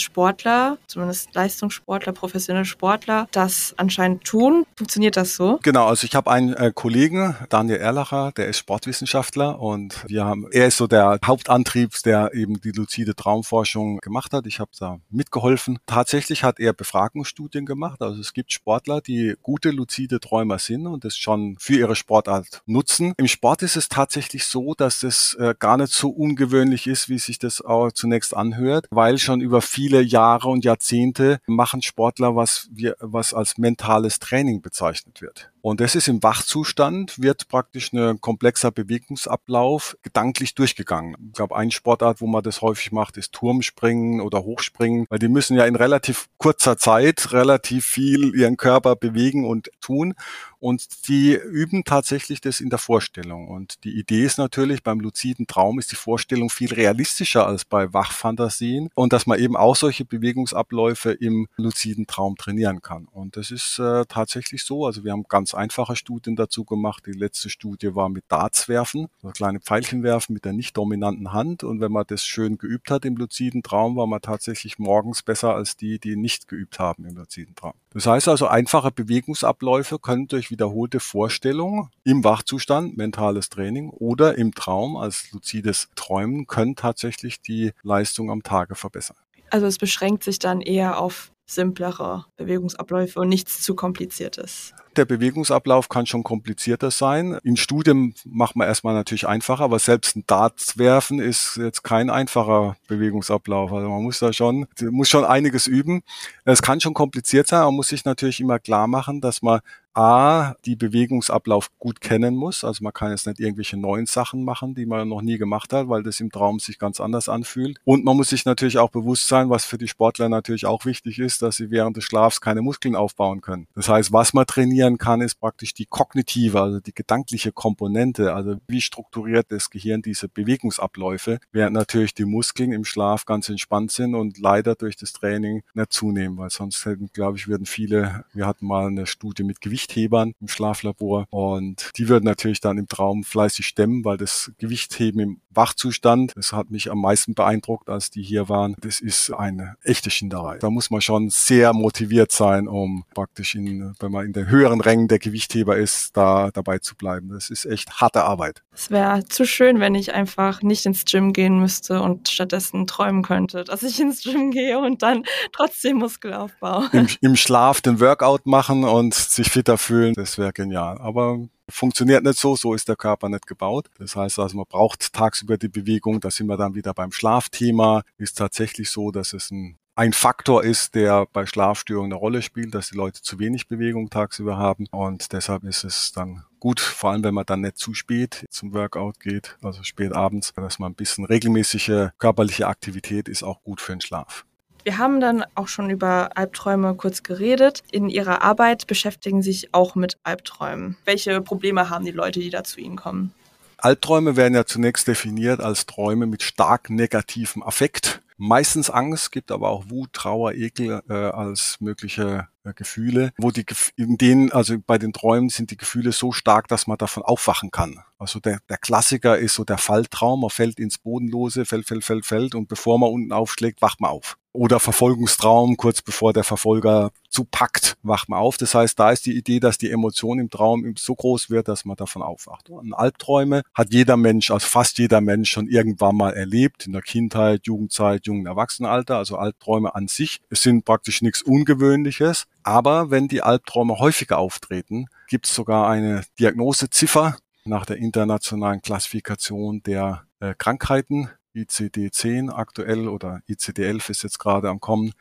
Sportler, 0.00 0.78
zumindest 0.86 1.34
Leistungssportler, 1.34 2.12
professionelle 2.12 2.64
Sportler, 2.64 3.26
das 3.32 3.74
anscheinend 3.76 4.24
tun. 4.24 4.64
Funktioniert 4.76 5.16
das 5.16 5.34
so? 5.34 5.58
Genau, 5.62 5.86
also 5.86 6.04
ich 6.04 6.14
habe 6.14 6.30
einen 6.30 6.54
äh, 6.54 6.72
Kollegen, 6.74 7.36
Daniel 7.48 7.78
Erlacher, 7.78 8.32
der 8.36 8.48
ist 8.48 8.58
Sportwissenschaftler 8.58 9.60
und 9.60 10.04
wir 10.06 10.24
haben, 10.24 10.46
er 10.52 10.68
ist 10.68 10.76
so 10.76 10.86
der 10.86 11.18
Hauptantrieb, 11.24 11.94
der 12.04 12.32
eben 12.32 12.60
die 12.60 12.70
luzide 12.70 13.16
Traumforschung 13.16 13.98
gemacht 13.98 14.32
hat. 14.32 14.46
Ich 14.46 14.60
habe 14.60 14.70
da 14.78 15.00
mitgeholfen. 15.10 15.78
Tatsächlich 15.86 16.44
hat 16.44 16.60
er 16.60 16.72
Befragungsstudien 16.72 17.66
gemacht. 17.66 18.00
Also 18.02 18.20
es 18.20 18.32
gibt 18.32 18.52
Sportler, 18.52 19.00
die 19.00 19.34
gute 19.42 19.70
luzide 19.70 20.20
Träumer 20.20 20.58
sind 20.58 20.86
und 20.86 21.04
das 21.04 21.16
schon 21.16 21.56
für 21.58 21.74
ihre 21.74 21.96
Sportart 22.04 22.60
nutzen. 22.66 23.14
Im 23.16 23.28
Sport 23.28 23.62
ist 23.62 23.76
es 23.76 23.88
tatsächlich 23.88 24.44
so, 24.44 24.74
dass 24.74 25.02
es 25.02 25.34
äh, 25.40 25.54
gar 25.58 25.78
nicht 25.78 25.92
so 25.92 26.10
ungewöhnlich 26.10 26.86
ist, 26.86 27.08
wie 27.08 27.18
sich 27.18 27.38
das 27.38 27.62
auch 27.62 27.92
zunächst 27.92 28.36
anhört, 28.36 28.86
weil 28.90 29.16
schon 29.16 29.40
über 29.40 29.62
viele 29.62 30.02
Jahre 30.02 30.50
und 30.50 30.66
Jahrzehnte 30.66 31.40
machen 31.46 31.80
Sportler, 31.80 32.36
was 32.36 32.68
wir, 32.70 32.96
was 33.00 33.32
als 33.32 33.56
mentales 33.56 34.18
Training 34.18 34.60
bezeichnet 34.60 35.22
wird. 35.22 35.50
Und 35.64 35.80
das 35.80 35.94
ist 35.94 36.08
im 36.08 36.22
Wachzustand, 36.22 37.22
wird 37.22 37.48
praktisch 37.48 37.90
ein 37.94 38.20
komplexer 38.20 38.70
Bewegungsablauf 38.70 39.96
gedanklich 40.02 40.54
durchgegangen. 40.54 41.16
Ich 41.28 41.36
glaube, 41.36 41.56
eine 41.56 41.70
Sportart, 41.70 42.20
wo 42.20 42.26
man 42.26 42.42
das 42.42 42.60
häufig 42.60 42.92
macht, 42.92 43.16
ist 43.16 43.32
Turmspringen 43.32 44.20
oder 44.20 44.44
Hochspringen, 44.44 45.06
weil 45.08 45.20
die 45.20 45.28
müssen 45.28 45.56
ja 45.56 45.64
in 45.64 45.74
relativ 45.74 46.28
kurzer 46.36 46.76
Zeit 46.76 47.32
relativ 47.32 47.86
viel 47.86 48.34
ihren 48.34 48.58
Körper 48.58 48.94
bewegen 48.94 49.46
und 49.46 49.70
tun. 49.80 50.12
Und 50.60 51.08
die 51.08 51.34
üben 51.34 51.84
tatsächlich 51.84 52.40
das 52.40 52.60
in 52.60 52.70
der 52.70 52.78
Vorstellung. 52.78 53.48
Und 53.48 53.84
die 53.84 53.98
Idee 53.98 54.24
ist 54.24 54.38
natürlich, 54.38 54.82
beim 54.82 54.98
luziden 54.98 55.46
Traum 55.46 55.78
ist 55.78 55.92
die 55.92 55.96
Vorstellung 55.96 56.48
viel 56.48 56.72
realistischer 56.72 57.46
als 57.46 57.66
bei 57.66 57.92
Wachfantasien 57.92 58.88
und 58.94 59.12
dass 59.12 59.26
man 59.26 59.38
eben 59.38 59.56
auch 59.56 59.76
solche 59.76 60.06
Bewegungsabläufe 60.06 61.12
im 61.12 61.48
luziden 61.56 62.06
Traum 62.06 62.36
trainieren 62.36 62.80
kann. 62.80 63.06
Und 63.10 63.36
das 63.36 63.50
ist 63.50 63.78
äh, 63.78 64.06
tatsächlich 64.06 64.64
so. 64.64 64.86
Also 64.86 65.04
wir 65.04 65.12
haben 65.12 65.24
ganz 65.28 65.53
einfache 65.54 65.96
Studien 65.96 66.36
dazu 66.36 66.64
gemacht. 66.64 67.04
Die 67.06 67.12
letzte 67.12 67.50
Studie 67.50 67.94
war 67.94 68.08
mit 68.08 68.24
Darts 68.28 68.68
werfen, 68.68 69.08
so 69.22 69.28
kleine 69.30 69.60
Pfeilchen 69.60 70.02
werfen 70.02 70.34
mit 70.34 70.44
der 70.44 70.52
nicht 70.52 70.76
dominanten 70.76 71.32
Hand. 71.32 71.64
Und 71.64 71.80
wenn 71.80 71.92
man 71.92 72.04
das 72.06 72.24
schön 72.24 72.58
geübt 72.58 72.90
hat 72.90 73.04
im 73.04 73.16
luziden 73.16 73.62
Traum, 73.62 73.96
war 73.96 74.06
man 74.06 74.20
tatsächlich 74.20 74.78
morgens 74.78 75.22
besser 75.22 75.54
als 75.54 75.76
die, 75.76 75.98
die 75.98 76.16
nicht 76.16 76.48
geübt 76.48 76.78
haben 76.78 77.04
im 77.04 77.16
luziden 77.16 77.54
Traum. 77.54 77.74
Das 77.90 78.06
heißt 78.06 78.28
also, 78.28 78.48
einfache 78.48 78.90
Bewegungsabläufe 78.90 79.98
können 79.98 80.26
durch 80.26 80.50
wiederholte 80.50 81.00
Vorstellungen 81.00 81.90
im 82.02 82.24
Wachzustand, 82.24 82.96
mentales 82.96 83.48
Training 83.48 83.90
oder 83.90 84.36
im 84.36 84.54
Traum 84.54 84.96
als 84.96 85.30
luzides 85.32 85.88
Träumen 85.94 86.46
können 86.46 86.76
tatsächlich 86.76 87.40
die 87.40 87.72
Leistung 87.82 88.30
am 88.30 88.42
Tage 88.42 88.74
verbessern. 88.74 89.16
Also 89.50 89.66
es 89.66 89.78
beschränkt 89.78 90.24
sich 90.24 90.38
dann 90.40 90.60
eher 90.60 90.98
auf 90.98 91.30
simplere 91.46 92.26
Bewegungsabläufe 92.36 93.20
und 93.20 93.28
nichts 93.28 93.62
zu 93.62 93.74
kompliziertes. 93.74 94.74
Der 94.96 95.04
Bewegungsablauf 95.04 95.88
kann 95.88 96.06
schon 96.06 96.22
komplizierter 96.22 96.90
sein. 96.90 97.38
In 97.42 97.56
Studien 97.56 98.14
macht 98.24 98.54
man 98.54 98.68
erstmal 98.68 98.94
natürlich 98.94 99.26
einfacher, 99.26 99.64
aber 99.64 99.78
selbst 99.78 100.16
ein 100.16 100.24
Darts 100.26 100.78
werfen 100.78 101.18
ist 101.18 101.56
jetzt 101.56 101.82
kein 101.82 102.10
einfacher 102.10 102.76
Bewegungsablauf. 102.86 103.72
Also 103.72 103.88
man 103.88 104.02
muss 104.02 104.20
da 104.20 104.32
schon, 104.32 104.66
muss 104.90 105.08
schon 105.08 105.24
einiges 105.24 105.66
üben. 105.66 106.02
Es 106.44 106.62
kann 106.62 106.80
schon 106.80 106.94
kompliziert 106.94 107.48
sein, 107.48 107.64
man 107.64 107.74
muss 107.74 107.88
sich 107.88 108.04
natürlich 108.04 108.40
immer 108.40 108.58
klar 108.58 108.86
machen, 108.86 109.20
dass 109.20 109.42
man 109.42 109.60
A, 109.96 110.54
die 110.64 110.74
Bewegungsablauf 110.74 111.68
gut 111.78 112.00
kennen 112.00 112.34
muss. 112.34 112.64
Also 112.64 112.82
man 112.82 112.92
kann 112.92 113.10
jetzt 113.10 113.28
nicht 113.28 113.38
irgendwelche 113.38 113.76
neuen 113.76 114.06
Sachen 114.06 114.44
machen, 114.44 114.74
die 114.74 114.86
man 114.86 115.08
noch 115.08 115.22
nie 115.22 115.38
gemacht 115.38 115.72
hat, 115.72 115.88
weil 115.88 116.02
das 116.02 116.18
im 116.18 116.32
Traum 116.32 116.58
sich 116.58 116.80
ganz 116.80 117.00
anders 117.00 117.28
anfühlt. 117.28 117.78
Und 117.84 118.04
man 118.04 118.16
muss 118.16 118.30
sich 118.30 118.44
natürlich 118.44 118.78
auch 118.78 118.90
bewusst 118.90 119.28
sein, 119.28 119.50
was 119.50 119.64
für 119.64 119.78
die 119.78 119.86
Sportler 119.86 120.28
natürlich 120.28 120.66
auch 120.66 120.84
wichtig 120.84 121.20
ist, 121.20 121.42
dass 121.42 121.56
sie 121.56 121.70
während 121.70 121.96
des 121.96 122.04
Schlafs 122.04 122.40
keine 122.40 122.60
Muskeln 122.60 122.96
aufbauen 122.96 123.40
können. 123.40 123.68
Das 123.76 123.88
heißt, 123.88 124.12
was 124.12 124.34
man 124.34 124.46
trainieren 124.84 124.98
kann, 124.98 125.20
ist 125.20 125.40
praktisch 125.40 125.74
die 125.74 125.86
kognitive, 125.86 126.60
also 126.60 126.80
die 126.80 126.94
gedankliche 126.94 127.52
Komponente. 127.52 128.34
Also 128.34 128.56
wie 128.66 128.80
strukturiert 128.80 129.46
das 129.50 129.70
Gehirn 129.70 130.02
diese 130.02 130.28
Bewegungsabläufe, 130.28 131.38
während 131.52 131.74
natürlich 131.74 132.14
die 132.14 132.24
Muskeln 132.24 132.72
im 132.72 132.84
Schlaf 132.84 133.24
ganz 133.24 133.48
entspannt 133.48 133.92
sind 133.92 134.14
und 134.14 134.38
leider 134.38 134.74
durch 134.74 134.96
das 134.96 135.12
Training 135.12 135.62
nicht 135.74 135.92
zunehmen, 135.92 136.36
weil 136.36 136.50
sonst 136.50 136.84
hätten, 136.84 137.10
glaube 137.12 137.38
ich, 137.38 137.48
würden 137.48 137.66
viele, 137.66 138.24
wir 138.32 138.46
hatten 138.46 138.66
mal 138.66 138.86
eine 138.86 139.06
Studie 139.06 139.42
mit 139.42 139.60
Gewicht 139.60 139.74
Gewichthebern 139.74 140.34
im 140.40 140.48
Schlaflabor 140.48 141.26
und 141.30 141.90
die 141.96 142.08
würden 142.08 142.24
natürlich 142.24 142.60
dann 142.60 142.78
im 142.78 142.88
Traum 142.88 143.24
fleißig 143.24 143.66
stemmen, 143.66 144.04
weil 144.04 144.16
das 144.16 144.52
Gewichtheben 144.58 145.20
im 145.20 145.40
Wachzustand, 145.50 146.32
das 146.36 146.52
hat 146.52 146.70
mich 146.70 146.90
am 146.90 147.00
meisten 147.00 147.34
beeindruckt, 147.34 147.88
als 147.88 148.10
die 148.10 148.22
hier 148.22 148.48
waren. 148.48 148.74
Das 148.80 149.00
ist 149.00 149.30
eine 149.32 149.76
echte 149.82 150.10
Schinderei. 150.10 150.58
Da 150.58 150.70
muss 150.70 150.90
man 150.90 151.00
schon 151.00 151.30
sehr 151.30 151.72
motiviert 151.72 152.32
sein, 152.32 152.68
um 152.68 153.04
praktisch 153.14 153.54
in, 153.54 153.94
wenn 154.00 154.12
man 154.12 154.26
in 154.26 154.32
den 154.32 154.48
höheren 154.48 154.73
Rängen 154.80 155.08
der 155.08 155.18
Gewichtheber 155.18 155.76
ist, 155.76 156.16
da 156.16 156.50
dabei 156.52 156.78
zu 156.78 156.94
bleiben. 156.94 157.30
Das 157.30 157.50
ist 157.50 157.64
echt 157.64 158.00
harte 158.00 158.24
Arbeit. 158.24 158.62
Es 158.72 158.90
wäre 158.90 159.24
zu 159.24 159.46
schön, 159.46 159.80
wenn 159.80 159.94
ich 159.94 160.14
einfach 160.14 160.62
nicht 160.62 160.86
ins 160.86 161.04
Gym 161.04 161.32
gehen 161.32 161.58
müsste 161.58 162.00
und 162.02 162.28
stattdessen 162.28 162.86
träumen 162.86 163.22
könnte, 163.22 163.64
dass 163.64 163.82
ich 163.82 164.00
ins 164.00 164.22
Gym 164.22 164.50
gehe 164.50 164.78
und 164.78 165.02
dann 165.02 165.24
trotzdem 165.52 165.98
Muskelaufbau. 165.98 166.84
Im, 166.92 167.08
Im 167.20 167.36
Schlaf 167.36 167.80
den 167.80 168.00
Workout 168.00 168.46
machen 168.46 168.84
und 168.84 169.14
sich 169.14 169.50
fitter 169.50 169.78
fühlen, 169.78 170.14
das 170.14 170.38
wäre 170.38 170.52
genial. 170.52 170.98
Aber 170.98 171.38
funktioniert 171.68 172.24
nicht 172.24 172.38
so, 172.38 172.56
so 172.56 172.74
ist 172.74 172.88
der 172.88 172.96
Körper 172.96 173.28
nicht 173.28 173.46
gebaut. 173.46 173.88
Das 173.98 174.16
heißt 174.16 174.38
also, 174.38 174.56
man 174.56 174.66
braucht 174.68 175.12
tagsüber 175.12 175.56
die 175.56 175.68
Bewegung, 175.68 176.20
da 176.20 176.30
sind 176.30 176.46
wir 176.46 176.56
dann 176.56 176.74
wieder 176.74 176.94
beim 176.94 177.12
Schlafthema. 177.12 178.02
Ist 178.18 178.38
tatsächlich 178.38 178.90
so, 178.90 179.10
dass 179.10 179.32
es 179.32 179.50
ein 179.50 179.78
ein 179.96 180.12
Faktor 180.12 180.64
ist, 180.64 180.94
der 180.94 181.26
bei 181.32 181.46
Schlafstörungen 181.46 182.12
eine 182.12 182.18
Rolle 182.18 182.42
spielt, 182.42 182.74
dass 182.74 182.90
die 182.90 182.96
Leute 182.96 183.22
zu 183.22 183.38
wenig 183.38 183.68
Bewegung 183.68 184.10
tagsüber 184.10 184.56
haben. 184.56 184.86
Und 184.90 185.32
deshalb 185.32 185.64
ist 185.64 185.84
es 185.84 186.12
dann 186.12 186.44
gut, 186.58 186.80
vor 186.80 187.10
allem 187.10 187.22
wenn 187.22 187.34
man 187.34 187.46
dann 187.46 187.60
nicht 187.60 187.78
zu 187.78 187.94
spät 187.94 188.44
zum 188.50 188.72
Workout 188.74 189.20
geht, 189.20 189.56
also 189.62 189.82
spät 189.82 190.12
abends, 190.12 190.52
dass 190.54 190.78
man 190.78 190.92
ein 190.92 190.96
bisschen 190.96 191.24
regelmäßige 191.24 192.08
körperliche 192.18 192.66
Aktivität 192.66 193.28
ist 193.28 193.42
auch 193.42 193.62
gut 193.62 193.80
für 193.80 193.92
den 193.92 194.00
Schlaf. 194.00 194.44
Wir 194.82 194.98
haben 194.98 195.20
dann 195.20 195.44
auch 195.54 195.68
schon 195.68 195.88
über 195.88 196.36
Albträume 196.36 196.94
kurz 196.94 197.22
geredet. 197.22 197.82
In 197.90 198.10
Ihrer 198.10 198.42
Arbeit 198.42 198.86
beschäftigen 198.86 199.42
Sie 199.42 199.52
sich 199.52 199.72
auch 199.72 199.94
mit 199.94 200.18
Albträumen. 200.24 200.96
Welche 201.06 201.40
Probleme 201.40 201.88
haben 201.88 202.04
die 202.04 202.10
Leute, 202.10 202.40
die 202.40 202.50
da 202.50 202.64
zu 202.64 202.80
Ihnen 202.80 202.96
kommen? 202.96 203.32
Albträume 203.78 204.36
werden 204.36 204.54
ja 204.54 204.66
zunächst 204.66 205.08
definiert 205.08 205.60
als 205.60 205.86
Träume 205.86 206.26
mit 206.26 206.42
stark 206.42 206.90
negativem 206.90 207.62
Affekt. 207.62 208.20
Meistens 208.36 208.90
Angst, 208.90 209.30
gibt 209.32 209.52
aber 209.52 209.70
auch 209.70 209.90
Wut, 209.90 210.12
Trauer, 210.12 210.52
Ekel 210.54 211.02
äh, 211.08 211.12
als 211.12 211.80
mögliche 211.80 212.48
Gefühle, 212.72 213.32
wo 213.38 213.50
die 213.50 213.66
in 213.96 214.16
denen, 214.16 214.52
also 214.52 214.76
bei 214.78 214.98
den 214.98 215.12
Träumen 215.12 215.50
sind 215.50 215.70
die 215.70 215.76
Gefühle 215.76 216.12
so 216.12 216.32
stark, 216.32 216.68
dass 216.68 216.86
man 216.86 216.98
davon 216.98 217.22
aufwachen 217.22 217.70
kann. 217.70 217.98
Also 218.18 218.40
der, 218.40 218.60
der 218.68 218.78
Klassiker 218.78 219.36
ist 219.36 219.54
so 219.54 219.64
der 219.64 219.78
Falltraum, 219.78 220.40
man 220.40 220.50
fällt 220.50 220.80
ins 220.80 220.98
Bodenlose, 220.98 221.64
fällt, 221.64 221.86
fällt, 221.86 222.04
fällt, 222.04 222.24
fällt 222.24 222.54
und 222.54 222.68
bevor 222.68 222.98
man 222.98 223.10
unten 223.10 223.32
aufschlägt, 223.32 223.82
wacht 223.82 224.00
man 224.00 224.10
auf 224.10 224.38
oder 224.54 224.78
Verfolgungstraum, 224.78 225.76
kurz 225.76 226.00
bevor 226.00 226.32
der 226.32 226.44
Verfolger 226.44 227.10
zupackt, 227.28 227.96
wacht 228.04 228.28
man 228.28 228.38
auf. 228.38 228.56
Das 228.56 228.74
heißt, 228.74 228.98
da 228.98 229.10
ist 229.10 229.26
die 229.26 229.36
Idee, 229.36 229.58
dass 229.58 229.78
die 229.78 229.90
Emotion 229.90 230.38
im 230.38 230.48
Traum 230.48 230.94
so 230.96 231.16
groß 231.16 231.50
wird, 231.50 231.66
dass 231.66 231.84
man 231.84 231.96
davon 231.96 232.22
aufwacht. 232.22 232.70
Und 232.70 232.94
Albträume 232.94 233.62
hat 233.74 233.92
jeder 233.92 234.16
Mensch, 234.16 234.52
also 234.52 234.64
fast 234.64 234.98
jeder 234.98 235.20
Mensch 235.20 235.50
schon 235.50 235.66
irgendwann 235.66 236.16
mal 236.16 236.32
erlebt, 236.32 236.86
in 236.86 236.92
der 236.92 237.02
Kindheit, 237.02 237.66
Jugendzeit, 237.66 238.26
jungen 238.26 238.46
Erwachsenenalter. 238.46 239.18
Also 239.18 239.36
Albträume 239.36 239.92
an 239.92 240.06
sich 240.06 240.40
sind 240.50 240.84
praktisch 240.84 241.20
nichts 241.20 241.42
Ungewöhnliches. 241.42 242.46
Aber 242.64 243.10
wenn 243.10 243.28
die 243.28 243.42
Albträume 243.42 243.98
häufiger 243.98 244.38
auftreten, 244.38 245.06
gibt 245.28 245.46
es 245.46 245.54
sogar 245.54 245.88
eine 245.88 246.24
Diagnoseziffer 246.40 247.36
nach 247.64 247.86
der 247.86 247.98
internationalen 247.98 248.82
Klassifikation 248.82 249.82
der 249.82 250.24
äh, 250.40 250.54
Krankheiten, 250.56 251.30
ICD-10 251.54 252.50
aktuell 252.50 253.08
oder 253.08 253.40
ICD-11 253.48 254.10
ist 254.10 254.22
jetzt 254.24 254.38
gerade 254.38 254.68
am 254.68 254.80
Kommen, 254.80 255.12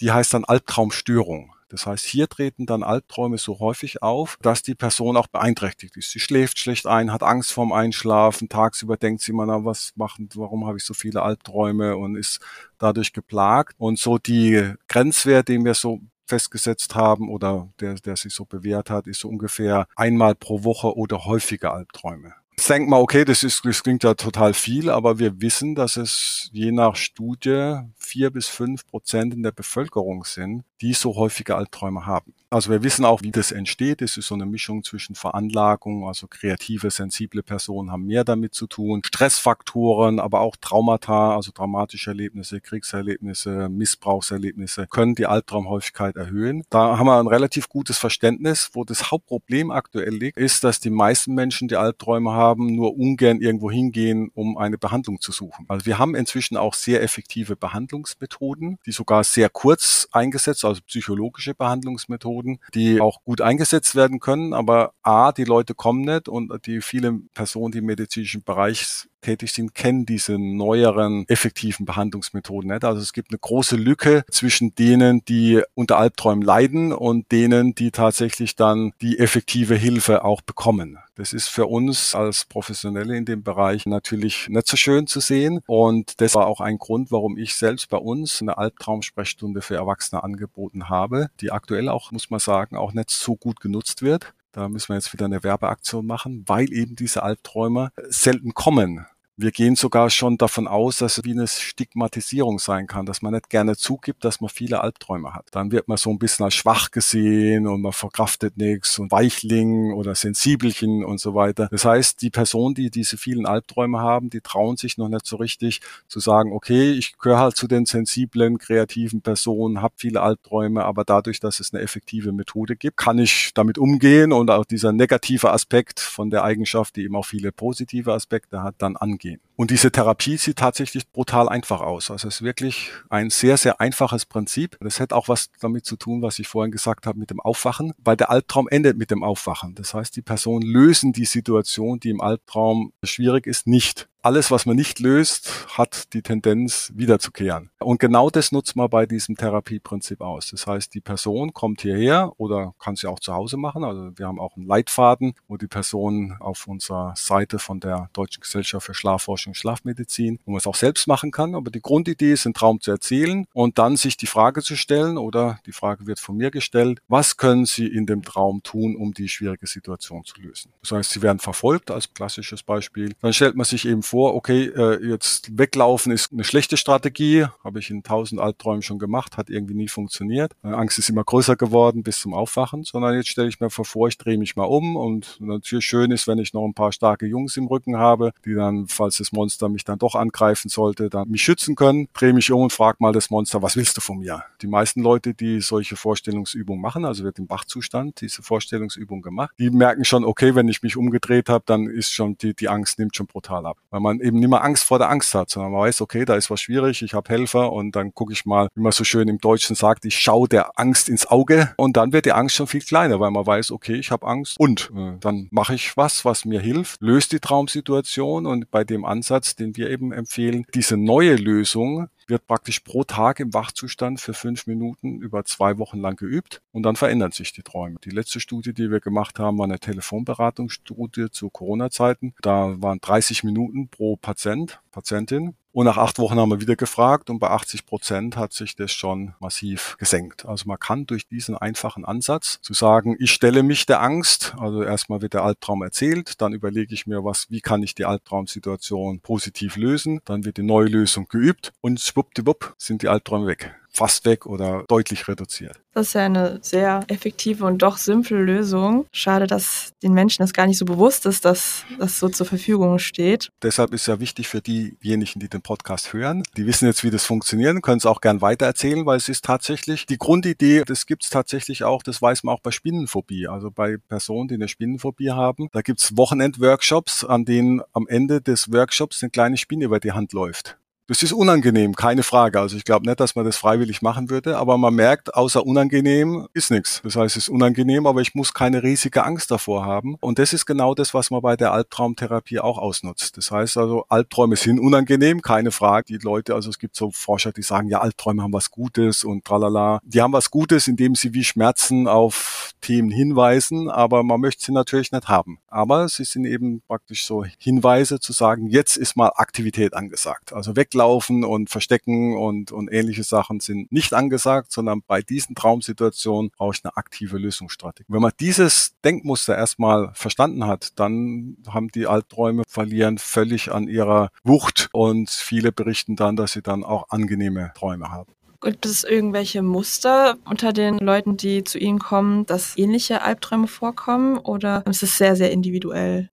die 0.00 0.12
heißt 0.12 0.34
dann 0.34 0.44
Albtraumstörung. 0.44 1.52
Das 1.68 1.86
heißt, 1.86 2.04
hier 2.04 2.28
treten 2.28 2.66
dann 2.66 2.82
Albträume 2.82 3.38
so 3.38 3.60
häufig 3.60 4.02
auf, 4.02 4.36
dass 4.42 4.62
die 4.62 4.74
Person 4.74 5.16
auch 5.16 5.28
beeinträchtigt 5.28 5.96
ist. 5.96 6.10
Sie 6.10 6.18
schläft 6.18 6.58
schlecht 6.58 6.86
ein, 6.86 7.12
hat 7.12 7.22
Angst 7.22 7.52
vorm 7.52 7.72
Einschlafen, 7.72 8.48
tagsüber 8.48 8.96
denkt 8.96 9.22
sie 9.22 9.30
immer, 9.30 9.46
na, 9.46 9.64
was 9.64 9.92
machen, 9.94 10.28
warum 10.34 10.66
habe 10.66 10.78
ich 10.78 10.84
so 10.84 10.94
viele 10.94 11.22
Albträume 11.22 11.96
und 11.96 12.16
ist 12.16 12.40
dadurch 12.78 13.12
geplagt. 13.12 13.74
Und 13.78 14.00
so 14.00 14.18
die 14.18 14.74
Grenzwert, 14.88 15.48
den 15.48 15.64
wir 15.64 15.74
so 15.74 16.00
festgesetzt 16.30 16.94
haben 16.94 17.28
oder 17.28 17.68
der, 17.80 17.94
der 17.94 18.16
sich 18.16 18.32
so 18.32 18.44
bewährt 18.44 18.88
hat, 18.88 19.06
ist 19.06 19.20
so 19.20 19.28
ungefähr 19.28 19.86
einmal 19.96 20.34
pro 20.34 20.64
Woche 20.64 20.96
oder 20.96 21.24
häufiger 21.24 21.74
Albträume. 21.74 22.34
Denkt 22.68 22.88
man, 22.88 23.00
okay, 23.00 23.24
das, 23.24 23.42
ist, 23.42 23.64
das 23.64 23.82
klingt 23.82 24.04
ja 24.04 24.14
total 24.14 24.54
viel, 24.54 24.90
aber 24.90 25.18
wir 25.18 25.40
wissen, 25.40 25.74
dass 25.74 25.96
es 25.96 26.50
je 26.52 26.70
nach 26.70 26.94
Studie 26.94 27.78
vier 27.96 28.30
bis 28.30 28.46
fünf 28.46 28.86
Prozent 28.86 29.34
in 29.34 29.42
der 29.42 29.50
Bevölkerung 29.50 30.24
sind, 30.24 30.62
die 30.80 30.94
so 30.94 31.16
häufige 31.16 31.56
Albträume 31.56 32.06
haben. 32.06 32.34
Also 32.52 32.70
wir 32.70 32.82
wissen 32.82 33.04
auch, 33.04 33.22
wie 33.22 33.30
das 33.30 33.52
entsteht. 33.52 34.02
Es 34.02 34.16
ist 34.16 34.26
so 34.26 34.34
eine 34.34 34.44
Mischung 34.44 34.82
zwischen 34.82 35.14
Veranlagung, 35.14 36.08
also 36.08 36.26
kreative, 36.26 36.90
sensible 36.90 37.44
Personen 37.44 37.92
haben 37.92 38.06
mehr 38.06 38.24
damit 38.24 38.54
zu 38.54 38.66
tun, 38.66 39.02
Stressfaktoren, 39.04 40.18
aber 40.18 40.40
auch 40.40 40.56
Traumata, 40.60 41.36
also 41.36 41.52
traumatische 41.52 42.10
Erlebnisse, 42.10 42.60
Kriegserlebnisse, 42.60 43.68
Missbrauchserlebnisse 43.68 44.88
können 44.88 45.14
die 45.14 45.26
Albtraumhäufigkeit 45.26 46.16
erhöhen. 46.16 46.64
Da 46.70 46.98
haben 46.98 47.06
wir 47.06 47.20
ein 47.20 47.28
relativ 47.28 47.68
gutes 47.68 47.98
Verständnis. 47.98 48.70
Wo 48.72 48.82
das 48.82 49.12
Hauptproblem 49.12 49.70
aktuell 49.70 50.14
liegt, 50.14 50.36
ist, 50.36 50.64
dass 50.64 50.80
die 50.80 50.90
meisten 50.90 51.34
Menschen, 51.34 51.68
die 51.68 51.76
Albträume 51.76 52.32
haben, 52.32 52.74
nur 52.74 52.96
ungern 52.96 53.40
irgendwo 53.40 53.70
hingehen, 53.70 54.32
um 54.34 54.58
eine 54.58 54.76
Behandlung 54.76 55.20
zu 55.20 55.30
suchen. 55.30 55.66
Also 55.68 55.86
wir 55.86 55.98
haben 55.98 56.16
inzwischen 56.16 56.56
auch 56.56 56.74
sehr 56.74 57.00
effektive 57.00 57.54
Behandlungsmethoden, 57.54 58.78
die 58.86 58.92
sogar 58.92 59.22
sehr 59.22 59.48
kurz 59.50 60.08
eingesetzt, 60.10 60.64
also 60.70 60.82
psychologische 60.86 61.54
Behandlungsmethoden, 61.54 62.58
die 62.74 63.00
auch 63.00 63.22
gut 63.22 63.40
eingesetzt 63.40 63.94
werden 63.94 64.20
können. 64.20 64.54
Aber 64.54 64.94
A, 65.02 65.32
die 65.32 65.44
Leute 65.44 65.74
kommen 65.74 66.02
nicht 66.02 66.28
und 66.28 66.50
die 66.66 66.80
viele 66.80 67.20
Personen, 67.34 67.72
die 67.72 67.78
im 67.78 67.86
medizinischen 67.86 68.42
Bereich 68.42 69.08
tätig 69.20 69.52
sind, 69.52 69.74
kennen 69.74 70.06
diese 70.06 70.38
neueren 70.38 71.24
effektiven 71.28 71.86
Behandlungsmethoden 71.86 72.70
nicht. 72.70 72.84
Also 72.84 73.00
es 73.00 73.12
gibt 73.12 73.30
eine 73.30 73.38
große 73.38 73.76
Lücke 73.76 74.24
zwischen 74.30 74.74
denen, 74.74 75.24
die 75.24 75.62
unter 75.74 75.98
Albträumen 75.98 76.44
leiden 76.44 76.92
und 76.92 77.30
denen, 77.32 77.74
die 77.74 77.90
tatsächlich 77.90 78.56
dann 78.56 78.92
die 79.00 79.18
effektive 79.18 79.74
Hilfe 79.74 80.24
auch 80.24 80.40
bekommen. 80.40 80.98
Das 81.20 81.34
ist 81.34 81.48
für 81.48 81.66
uns 81.66 82.14
als 82.14 82.46
Professionelle 82.46 83.14
in 83.14 83.26
dem 83.26 83.42
Bereich 83.42 83.84
natürlich 83.84 84.48
nicht 84.48 84.66
so 84.66 84.78
schön 84.78 85.06
zu 85.06 85.20
sehen. 85.20 85.60
Und 85.66 86.20
das 86.22 86.34
war 86.34 86.46
auch 86.46 86.60
ein 86.62 86.78
Grund, 86.78 87.12
warum 87.12 87.36
ich 87.36 87.54
selbst 87.54 87.90
bei 87.90 87.98
uns 87.98 88.40
eine 88.40 88.56
Albtraumsprechstunde 88.56 89.60
für 89.60 89.74
Erwachsene 89.74 90.24
angeboten 90.24 90.88
habe, 90.88 91.28
die 91.42 91.52
aktuell 91.52 91.90
auch, 91.90 92.10
muss 92.10 92.30
man 92.30 92.40
sagen, 92.40 92.76
auch 92.76 92.94
nicht 92.94 93.10
so 93.10 93.36
gut 93.36 93.60
genutzt 93.60 94.00
wird. 94.00 94.32
Da 94.52 94.68
müssen 94.68 94.88
wir 94.88 94.96
jetzt 94.96 95.12
wieder 95.12 95.26
eine 95.26 95.42
Werbeaktion 95.44 96.06
machen, 96.06 96.44
weil 96.46 96.72
eben 96.72 96.96
diese 96.96 97.22
Albträume 97.22 97.92
selten 98.08 98.52
kommen 98.52 99.06
Wir 99.42 99.52
gehen 99.52 99.74
sogar 99.74 100.10
schon 100.10 100.36
davon 100.36 100.68
aus, 100.68 100.98
dass 100.98 101.16
es 101.16 101.24
wie 101.24 101.32
eine 101.32 101.48
Stigmatisierung 101.48 102.58
sein 102.58 102.86
kann, 102.86 103.06
dass 103.06 103.22
man 103.22 103.32
nicht 103.32 103.48
gerne 103.48 103.74
zugibt, 103.74 104.22
dass 104.22 104.42
man 104.42 104.50
viele 104.50 104.82
Albträume 104.82 105.32
hat. 105.32 105.46
Dann 105.52 105.72
wird 105.72 105.88
man 105.88 105.96
so 105.96 106.10
ein 106.10 106.18
bisschen 106.18 106.44
als 106.44 106.52
schwach 106.52 106.90
gesehen 106.90 107.66
und 107.66 107.80
man 107.80 107.92
verkraftet 107.92 108.58
nichts 108.58 108.98
und 108.98 109.10
Weichling 109.10 109.94
oder 109.94 110.14
Sensibelchen 110.14 111.06
und 111.06 111.20
so 111.20 111.34
weiter. 111.34 111.68
Das 111.70 111.86
heißt, 111.86 112.20
die 112.20 112.28
Personen, 112.28 112.74
die 112.74 112.90
diese 112.90 113.16
vielen 113.16 113.46
Albträume 113.46 114.00
haben, 114.00 114.28
die 114.28 114.42
trauen 114.42 114.76
sich 114.76 114.98
noch 114.98 115.08
nicht 115.08 115.24
so 115.24 115.36
richtig 115.36 115.80
zu 116.06 116.20
sagen, 116.20 116.52
okay, 116.52 116.92
ich 116.92 117.16
gehöre 117.16 117.38
halt 117.38 117.56
zu 117.56 117.66
den 117.66 117.86
sensiblen, 117.86 118.58
kreativen 118.58 119.22
Personen, 119.22 119.80
habe 119.80 119.94
viele 119.96 120.20
Albträume, 120.20 120.84
aber 120.84 121.04
dadurch, 121.04 121.40
dass 121.40 121.60
es 121.60 121.72
eine 121.72 121.82
effektive 121.82 122.32
Methode 122.32 122.76
gibt, 122.76 122.98
kann 122.98 123.18
ich 123.18 123.52
damit 123.54 123.78
umgehen 123.78 124.34
und 124.34 124.50
auch 124.50 124.66
dieser 124.66 124.92
negative 124.92 125.50
Aspekt 125.50 125.98
von 125.98 126.28
der 126.28 126.44
Eigenschaft, 126.44 126.96
die 126.96 127.04
eben 127.04 127.16
auch 127.16 127.24
viele 127.24 127.52
positive 127.52 128.12
Aspekte 128.12 128.62
hat, 128.62 128.74
dann 128.76 128.98
angehen 128.98 129.29
gehen. 129.30 129.40
Und 129.56 129.70
diese 129.70 129.92
Therapie 129.92 130.36
sieht 130.36 130.56
tatsächlich 130.56 131.10
brutal 131.10 131.48
einfach 131.48 131.80
aus. 131.80 132.10
Also 132.10 132.28
es 132.28 132.36
ist 132.36 132.42
wirklich 132.42 132.90
ein 133.10 133.30
sehr, 133.30 133.56
sehr 133.56 133.80
einfaches 133.80 134.26
Prinzip. 134.26 134.76
Das 134.80 135.00
hat 135.00 135.12
auch 135.12 135.28
was 135.28 135.50
damit 135.60 135.84
zu 135.84 135.96
tun, 135.96 136.22
was 136.22 136.38
ich 136.38 136.48
vorhin 136.48 136.72
gesagt 136.72 137.06
habe 137.06 137.18
mit 137.18 137.30
dem 137.30 137.40
Aufwachen, 137.40 137.92
weil 137.98 138.16
der 138.16 138.30
Albtraum 138.30 138.68
endet 138.68 138.96
mit 138.96 139.10
dem 139.10 139.22
Aufwachen. 139.22 139.74
Das 139.74 139.94
heißt, 139.94 140.16
die 140.16 140.22
Personen 140.22 140.62
lösen 140.62 141.12
die 141.12 141.26
Situation, 141.26 142.00
die 142.00 142.10
im 142.10 142.20
Albtraum 142.20 142.92
schwierig 143.02 143.46
ist, 143.46 143.66
nicht 143.66 144.08
alles, 144.22 144.50
was 144.50 144.66
man 144.66 144.76
nicht 144.76 145.00
löst, 145.00 145.66
hat 145.76 146.12
die 146.12 146.22
Tendenz 146.22 146.92
wiederzukehren. 146.94 147.70
Und 147.78 148.00
genau 148.00 148.30
das 148.30 148.52
nutzt 148.52 148.76
man 148.76 148.90
bei 148.90 149.06
diesem 149.06 149.36
Therapieprinzip 149.36 150.20
aus. 150.20 150.48
Das 150.50 150.66
heißt, 150.66 150.94
die 150.94 151.00
Person 151.00 151.52
kommt 151.52 151.82
hierher 151.82 152.32
oder 152.36 152.74
kann 152.78 152.96
sie 152.96 153.06
auch 153.06 153.20
zu 153.20 153.32
Hause 153.32 153.56
machen. 153.56 153.84
Also 153.84 154.10
wir 154.16 154.26
haben 154.26 154.38
auch 154.38 154.56
einen 154.56 154.66
Leitfaden, 154.66 155.34
wo 155.48 155.56
die 155.56 155.66
Person 155.66 156.36
auf 156.40 156.66
unserer 156.66 157.14
Seite 157.16 157.58
von 157.58 157.80
der 157.80 158.10
Deutschen 158.12 158.42
Gesellschaft 158.42 158.86
für 158.86 158.94
Schlafforschung 158.94 159.52
und 159.52 159.56
Schlafmedizin, 159.56 160.38
wo 160.44 160.52
man 160.52 160.58
es 160.58 160.66
auch 160.66 160.74
selbst 160.74 161.06
machen 161.06 161.30
kann. 161.30 161.54
Aber 161.54 161.70
die 161.70 161.80
Grundidee 161.80 162.32
ist, 162.32 162.46
einen 162.46 162.54
Traum 162.54 162.80
zu 162.80 162.90
erzählen 162.90 163.46
und 163.52 163.78
dann 163.78 163.96
sich 163.96 164.16
die 164.16 164.26
Frage 164.26 164.62
zu 164.62 164.76
stellen 164.76 165.16
oder 165.16 165.58
die 165.66 165.72
Frage 165.72 166.06
wird 166.06 166.20
von 166.20 166.36
mir 166.36 166.50
gestellt, 166.50 167.00
was 167.08 167.36
können 167.36 167.64
Sie 167.64 167.86
in 167.86 168.06
dem 168.06 168.22
Traum 168.22 168.62
tun, 168.62 168.96
um 168.96 169.14
die 169.14 169.28
schwierige 169.28 169.66
Situation 169.66 170.24
zu 170.24 170.40
lösen? 170.40 170.72
Das 170.82 170.92
heißt, 170.92 171.10
Sie 171.10 171.22
werden 171.22 171.38
verfolgt 171.38 171.90
als 171.90 172.12
klassisches 172.12 172.62
Beispiel. 172.62 173.14
Dann 173.20 173.32
stellt 173.32 173.56
man 173.56 173.64
sich 173.64 173.86
eben 173.86 174.02
vor, 174.10 174.34
okay, 174.34 174.64
äh, 174.64 175.06
jetzt 175.06 175.56
weglaufen 175.56 176.10
ist 176.10 176.32
eine 176.32 176.42
schlechte 176.42 176.76
Strategie, 176.76 177.46
habe 177.62 177.78
ich 177.78 177.90
in 177.90 178.02
tausend 178.02 178.40
Albträumen 178.40 178.82
schon 178.82 178.98
gemacht, 178.98 179.36
hat 179.36 179.50
irgendwie 179.50 179.74
nie 179.74 179.86
funktioniert. 179.86 180.52
Meine 180.62 180.76
Angst 180.78 180.98
ist 180.98 181.10
immer 181.10 181.22
größer 181.22 181.54
geworden 181.54 182.02
bis 182.02 182.18
zum 182.18 182.34
Aufwachen, 182.34 182.82
sondern 182.82 183.14
jetzt 183.14 183.28
stelle 183.28 183.48
ich 183.48 183.60
mir 183.60 183.70
vor, 183.70 184.08
ich 184.08 184.18
drehe 184.18 184.36
mich 184.36 184.56
mal 184.56 184.64
um 184.64 184.96
und 184.96 185.36
natürlich 185.40 185.84
schön 185.84 186.10
ist, 186.10 186.26
wenn 186.26 186.38
ich 186.38 186.52
noch 186.52 186.64
ein 186.64 186.74
paar 186.74 186.90
starke 186.90 187.26
Jungs 187.26 187.56
im 187.56 187.68
Rücken 187.68 187.98
habe, 187.98 188.32
die 188.44 188.54
dann, 188.54 188.88
falls 188.88 189.18
das 189.18 189.30
Monster 189.30 189.68
mich 189.68 189.84
dann 189.84 190.00
doch 190.00 190.16
angreifen 190.16 190.68
sollte, 190.68 191.08
dann 191.08 191.28
mich 191.28 191.42
schützen 191.42 191.76
können, 191.76 192.08
drehe 192.12 192.32
mich 192.32 192.50
um 192.50 192.62
und 192.62 192.72
frage 192.72 192.96
mal 192.98 193.12
das 193.12 193.30
Monster, 193.30 193.62
was 193.62 193.76
willst 193.76 193.96
du 193.96 194.00
von 194.00 194.18
mir? 194.18 194.42
Die 194.60 194.66
meisten 194.66 195.02
Leute, 195.02 195.34
die 195.34 195.60
solche 195.60 195.94
Vorstellungsübungen 195.94 196.82
machen, 196.82 197.04
also 197.04 197.22
wird 197.22 197.38
im 197.38 197.48
Wachzustand 197.48 198.20
diese 198.22 198.42
Vorstellungsübung 198.42 199.22
gemacht, 199.22 199.54
die 199.60 199.70
merken 199.70 200.04
schon, 200.04 200.24
okay, 200.24 200.56
wenn 200.56 200.66
ich 200.66 200.82
mich 200.82 200.96
umgedreht 200.96 201.48
habe, 201.48 201.62
dann 201.64 201.86
ist 201.86 202.12
schon 202.12 202.36
die, 202.38 202.54
die 202.54 202.68
Angst 202.68 202.98
nimmt 202.98 203.14
schon 203.14 203.26
brutal 203.26 203.66
ab. 203.66 203.76
Weil 203.90 203.99
man 204.00 204.20
eben 204.20 204.38
nicht 204.38 204.48
mehr 204.48 204.62
Angst 204.62 204.84
vor 204.84 204.98
der 204.98 205.10
Angst 205.10 205.34
hat, 205.34 205.50
sondern 205.50 205.72
man 205.72 205.82
weiß, 205.82 206.00
okay, 206.00 206.24
da 206.24 206.34
ist 206.34 206.50
was 206.50 206.60
schwierig, 206.60 207.02
ich 207.02 207.14
habe 207.14 207.28
Helfer 207.28 207.72
und 207.72 207.96
dann 207.96 208.14
gucke 208.14 208.32
ich 208.32 208.44
mal, 208.44 208.68
wie 208.74 208.82
man 208.82 208.92
so 208.92 209.04
schön 209.04 209.28
im 209.28 209.38
Deutschen 209.38 209.76
sagt, 209.76 210.04
ich 210.04 210.18
schaue 210.18 210.48
der 210.48 210.78
Angst 210.78 211.08
ins 211.08 211.26
Auge 211.26 211.72
und 211.76 211.96
dann 211.96 212.12
wird 212.12 212.26
die 212.26 212.32
Angst 212.32 212.56
schon 212.56 212.66
viel 212.66 212.82
kleiner, 212.82 213.20
weil 213.20 213.30
man 213.30 213.46
weiß, 213.46 213.70
okay, 213.70 213.94
ich 213.94 214.10
habe 214.10 214.26
Angst 214.26 214.58
und 214.58 214.90
äh, 214.96 215.12
dann 215.20 215.48
mache 215.50 215.74
ich 215.74 215.96
was, 215.96 216.24
was 216.24 216.44
mir 216.44 216.60
hilft, 216.60 217.00
löst 217.00 217.32
die 217.32 217.40
Traumsituation 217.40 218.46
und 218.46 218.70
bei 218.70 218.84
dem 218.84 219.04
Ansatz, 219.04 219.56
den 219.56 219.76
wir 219.76 219.90
eben 219.90 220.12
empfehlen, 220.12 220.66
diese 220.74 220.96
neue 220.96 221.36
Lösung 221.36 222.08
wird 222.26 222.46
praktisch 222.46 222.80
pro 222.80 223.04
Tag 223.04 223.40
im 223.40 223.52
Wachzustand 223.54 224.20
für 224.20 224.34
fünf 224.34 224.66
Minuten 224.66 225.20
über 225.20 225.44
zwei 225.44 225.78
Wochen 225.78 226.00
lang 226.00 226.16
geübt 226.16 226.62
und 226.72 226.82
dann 226.82 226.96
verändern 226.96 227.32
sich 227.32 227.52
die 227.52 227.62
Träume. 227.62 227.98
Die 228.04 228.10
letzte 228.10 228.40
Studie, 228.40 228.72
die 228.72 228.90
wir 228.90 229.00
gemacht 229.00 229.38
haben, 229.38 229.58
war 229.58 229.64
eine 229.64 229.78
Telefonberatungsstudie 229.78 231.30
zu 231.30 231.50
Corona-Zeiten. 231.50 232.34
Da 232.42 232.80
waren 232.80 233.00
30 233.00 233.44
Minuten 233.44 233.88
pro 233.88 234.16
Patient, 234.16 234.80
Patientin 234.90 235.54
und 235.72 235.86
nach 235.86 235.96
acht 235.96 236.18
Wochen 236.18 236.38
haben 236.38 236.50
wir 236.50 236.60
wieder 236.60 236.76
gefragt 236.76 237.30
und 237.30 237.38
bei 237.38 237.48
80 237.48 237.86
Prozent 237.86 238.36
hat 238.36 238.52
sich 238.52 238.76
das 238.76 238.92
schon 238.92 239.34
massiv 239.40 239.96
gesenkt. 239.98 240.46
Also 240.46 240.64
man 240.66 240.78
kann 240.78 241.06
durch 241.06 241.26
diesen 241.28 241.56
einfachen 241.56 242.04
Ansatz 242.04 242.58
zu 242.60 242.74
sagen, 242.74 243.16
ich 243.18 243.32
stelle 243.32 243.62
mich 243.62 243.86
der 243.86 244.02
Angst, 244.02 244.54
also 244.58 244.82
erstmal 244.82 245.22
wird 245.22 245.34
der 245.34 245.44
Albtraum 245.44 245.82
erzählt, 245.82 246.40
dann 246.40 246.52
überlege 246.52 246.94
ich 246.94 247.06
mir, 247.06 247.24
was, 247.24 247.46
wie 247.50 247.60
kann 247.60 247.82
ich 247.82 247.94
die 247.94 248.04
Albtraumsituation 248.04 249.20
positiv 249.20 249.76
lösen, 249.76 250.20
dann 250.24 250.44
wird 250.44 250.56
die 250.56 250.62
neue 250.62 250.88
Lösung 250.88 251.26
geübt 251.28 251.72
und 251.80 252.00
schwuppdiwupp 252.00 252.74
sind 252.76 253.02
die 253.02 253.08
Albträume 253.08 253.46
weg 253.46 253.79
fast 253.92 254.24
weg 254.24 254.46
oder 254.46 254.84
deutlich 254.88 255.28
reduziert. 255.28 255.80
Das 255.92 256.08
ist 256.08 256.12
ja 256.14 256.22
eine 256.22 256.60
sehr 256.62 257.02
effektive 257.08 257.64
und 257.64 257.78
doch 257.78 257.96
simple 257.96 258.40
Lösung. 258.40 259.06
Schade, 259.12 259.48
dass 259.48 259.92
den 260.02 260.14
Menschen 260.14 260.42
das 260.42 260.52
gar 260.52 260.66
nicht 260.66 260.78
so 260.78 260.84
bewusst 260.84 261.26
ist, 261.26 261.44
dass 261.44 261.84
das 261.98 262.18
so 262.20 262.28
zur 262.28 262.46
Verfügung 262.46 262.98
steht. 263.00 263.50
Deshalb 263.62 263.92
ist 263.92 264.06
ja 264.06 264.20
wichtig 264.20 264.46
für 264.46 264.60
diejenigen, 264.60 265.40
die 265.40 265.48
den 265.48 265.62
Podcast 265.62 266.12
hören. 266.12 266.44
Die 266.56 266.66
wissen 266.66 266.86
jetzt, 266.86 267.02
wie 267.02 267.10
das 267.10 267.24
funktioniert, 267.24 267.82
können 267.82 267.98
es 267.98 268.06
auch 268.06 268.20
gern 268.20 268.40
weitererzählen, 268.40 269.04
weil 269.04 269.16
es 269.16 269.28
ist 269.28 269.44
tatsächlich 269.44 270.06
die 270.06 270.18
Grundidee, 270.18 270.84
das 270.86 271.06
gibt 271.06 271.24
es 271.24 271.30
tatsächlich 271.30 271.82
auch, 271.82 272.02
das 272.02 272.22
weiß 272.22 272.44
man 272.44 272.54
auch 272.54 272.60
bei 272.60 272.70
Spinnenphobie. 272.70 273.48
Also 273.48 273.70
bei 273.70 273.96
Personen, 273.96 274.48
die 274.48 274.54
eine 274.54 274.68
Spinnenphobie 274.68 275.30
haben, 275.30 275.68
da 275.72 275.82
gibt 275.82 276.00
es 276.00 276.16
Wochenend-Workshops, 276.16 277.24
an 277.24 277.44
denen 277.44 277.82
am 277.92 278.06
Ende 278.06 278.40
des 278.40 278.72
Workshops 278.72 279.22
eine 279.22 279.30
kleine 279.30 279.56
Spinne 279.56 279.84
über 279.84 279.98
die 279.98 280.12
Hand 280.12 280.32
läuft. 280.32 280.79
Das 281.10 281.24
ist 281.24 281.32
unangenehm, 281.32 281.96
keine 281.96 282.22
Frage. 282.22 282.60
Also 282.60 282.76
ich 282.76 282.84
glaube 282.84 283.04
nicht, 283.04 283.18
dass 283.18 283.34
man 283.34 283.44
das 283.44 283.56
freiwillig 283.56 284.00
machen 284.00 284.30
würde, 284.30 284.56
aber 284.56 284.78
man 284.78 284.94
merkt, 284.94 285.34
außer 285.34 285.66
unangenehm 285.66 286.46
ist 286.52 286.70
nichts. 286.70 287.00
Das 287.02 287.16
heißt, 287.16 287.36
es 287.36 287.44
ist 287.44 287.48
unangenehm, 287.48 288.06
aber 288.06 288.20
ich 288.20 288.36
muss 288.36 288.54
keine 288.54 288.84
riesige 288.84 289.24
Angst 289.24 289.50
davor 289.50 289.84
haben. 289.84 290.14
Und 290.20 290.38
das 290.38 290.52
ist 290.52 290.66
genau 290.66 290.94
das, 290.94 291.12
was 291.12 291.32
man 291.32 291.42
bei 291.42 291.56
der 291.56 291.72
Albtraumtherapie 291.72 292.60
auch 292.60 292.78
ausnutzt. 292.78 293.36
Das 293.36 293.50
heißt 293.50 293.76
also, 293.76 294.04
Albträume 294.08 294.54
sind 294.54 294.78
unangenehm, 294.78 295.42
keine 295.42 295.72
Frage. 295.72 296.04
Die 296.16 296.24
Leute, 296.24 296.54
also 296.54 296.70
es 296.70 296.78
gibt 296.78 296.94
so 296.94 297.10
Forscher, 297.10 297.50
die 297.50 297.62
sagen, 297.62 297.88
ja, 297.88 298.00
Albträume 298.00 298.44
haben 298.44 298.52
was 298.52 298.70
Gutes 298.70 299.24
und 299.24 299.44
tralala. 299.44 299.98
Die 300.04 300.22
haben 300.22 300.32
was 300.32 300.48
Gutes, 300.52 300.86
indem 300.86 301.16
sie 301.16 301.34
wie 301.34 301.42
Schmerzen 301.42 302.06
auf 302.06 302.59
Themen 302.80 303.10
hinweisen, 303.10 303.88
aber 303.88 304.22
man 304.22 304.40
möchte 304.40 304.64
sie 304.64 304.72
natürlich 304.72 305.12
nicht 305.12 305.28
haben. 305.28 305.58
Aber 305.68 306.08
sie 306.08 306.24
sind 306.24 306.44
eben 306.44 306.82
praktisch 306.86 307.24
so 307.24 307.44
Hinweise 307.58 308.20
zu 308.20 308.32
sagen, 308.32 308.68
jetzt 308.68 308.96
ist 308.96 309.16
mal 309.16 309.32
Aktivität 309.34 309.94
angesagt. 309.94 310.52
Also 310.52 310.76
weglaufen 310.76 311.44
und 311.44 311.70
Verstecken 311.70 312.36
und, 312.36 312.72
und 312.72 312.92
ähnliche 312.92 313.24
Sachen 313.24 313.60
sind 313.60 313.92
nicht 313.92 314.14
angesagt, 314.14 314.72
sondern 314.72 315.02
bei 315.06 315.22
diesen 315.22 315.54
Traumsituationen 315.54 316.50
brauche 316.56 316.74
ich 316.74 316.84
eine 316.84 316.96
aktive 316.96 317.38
Lösungsstrategie. 317.38 318.12
Wenn 318.12 318.22
man 318.22 318.32
dieses 318.40 318.94
Denkmuster 319.04 319.56
erstmal 319.56 320.10
verstanden 320.14 320.66
hat, 320.66 320.98
dann 320.98 321.56
haben 321.68 321.88
die 321.88 322.06
Albträume 322.06 322.64
verlieren 322.66 323.18
völlig 323.18 323.72
an 323.72 323.88
ihrer 323.88 324.30
Wucht 324.44 324.88
und 324.92 325.30
viele 325.30 325.72
berichten 325.72 326.16
dann, 326.16 326.36
dass 326.36 326.52
sie 326.52 326.62
dann 326.62 326.84
auch 326.84 327.10
angenehme 327.10 327.72
Träume 327.74 328.10
haben. 328.10 328.32
Gibt 328.62 328.84
es 328.84 329.04
irgendwelche 329.04 329.62
Muster 329.62 330.36
unter 330.44 330.74
den 330.74 330.98
Leuten, 330.98 331.38
die 331.38 331.64
zu 331.64 331.78
Ihnen 331.78 331.98
kommen, 331.98 332.44
dass 332.44 332.76
ähnliche 332.76 333.22
Albträume 333.22 333.66
vorkommen 333.66 334.36
oder 334.36 334.84
ist 334.86 335.02
es 335.02 335.16
sehr, 335.16 335.34
sehr 335.34 335.50
individuell? 335.50 336.28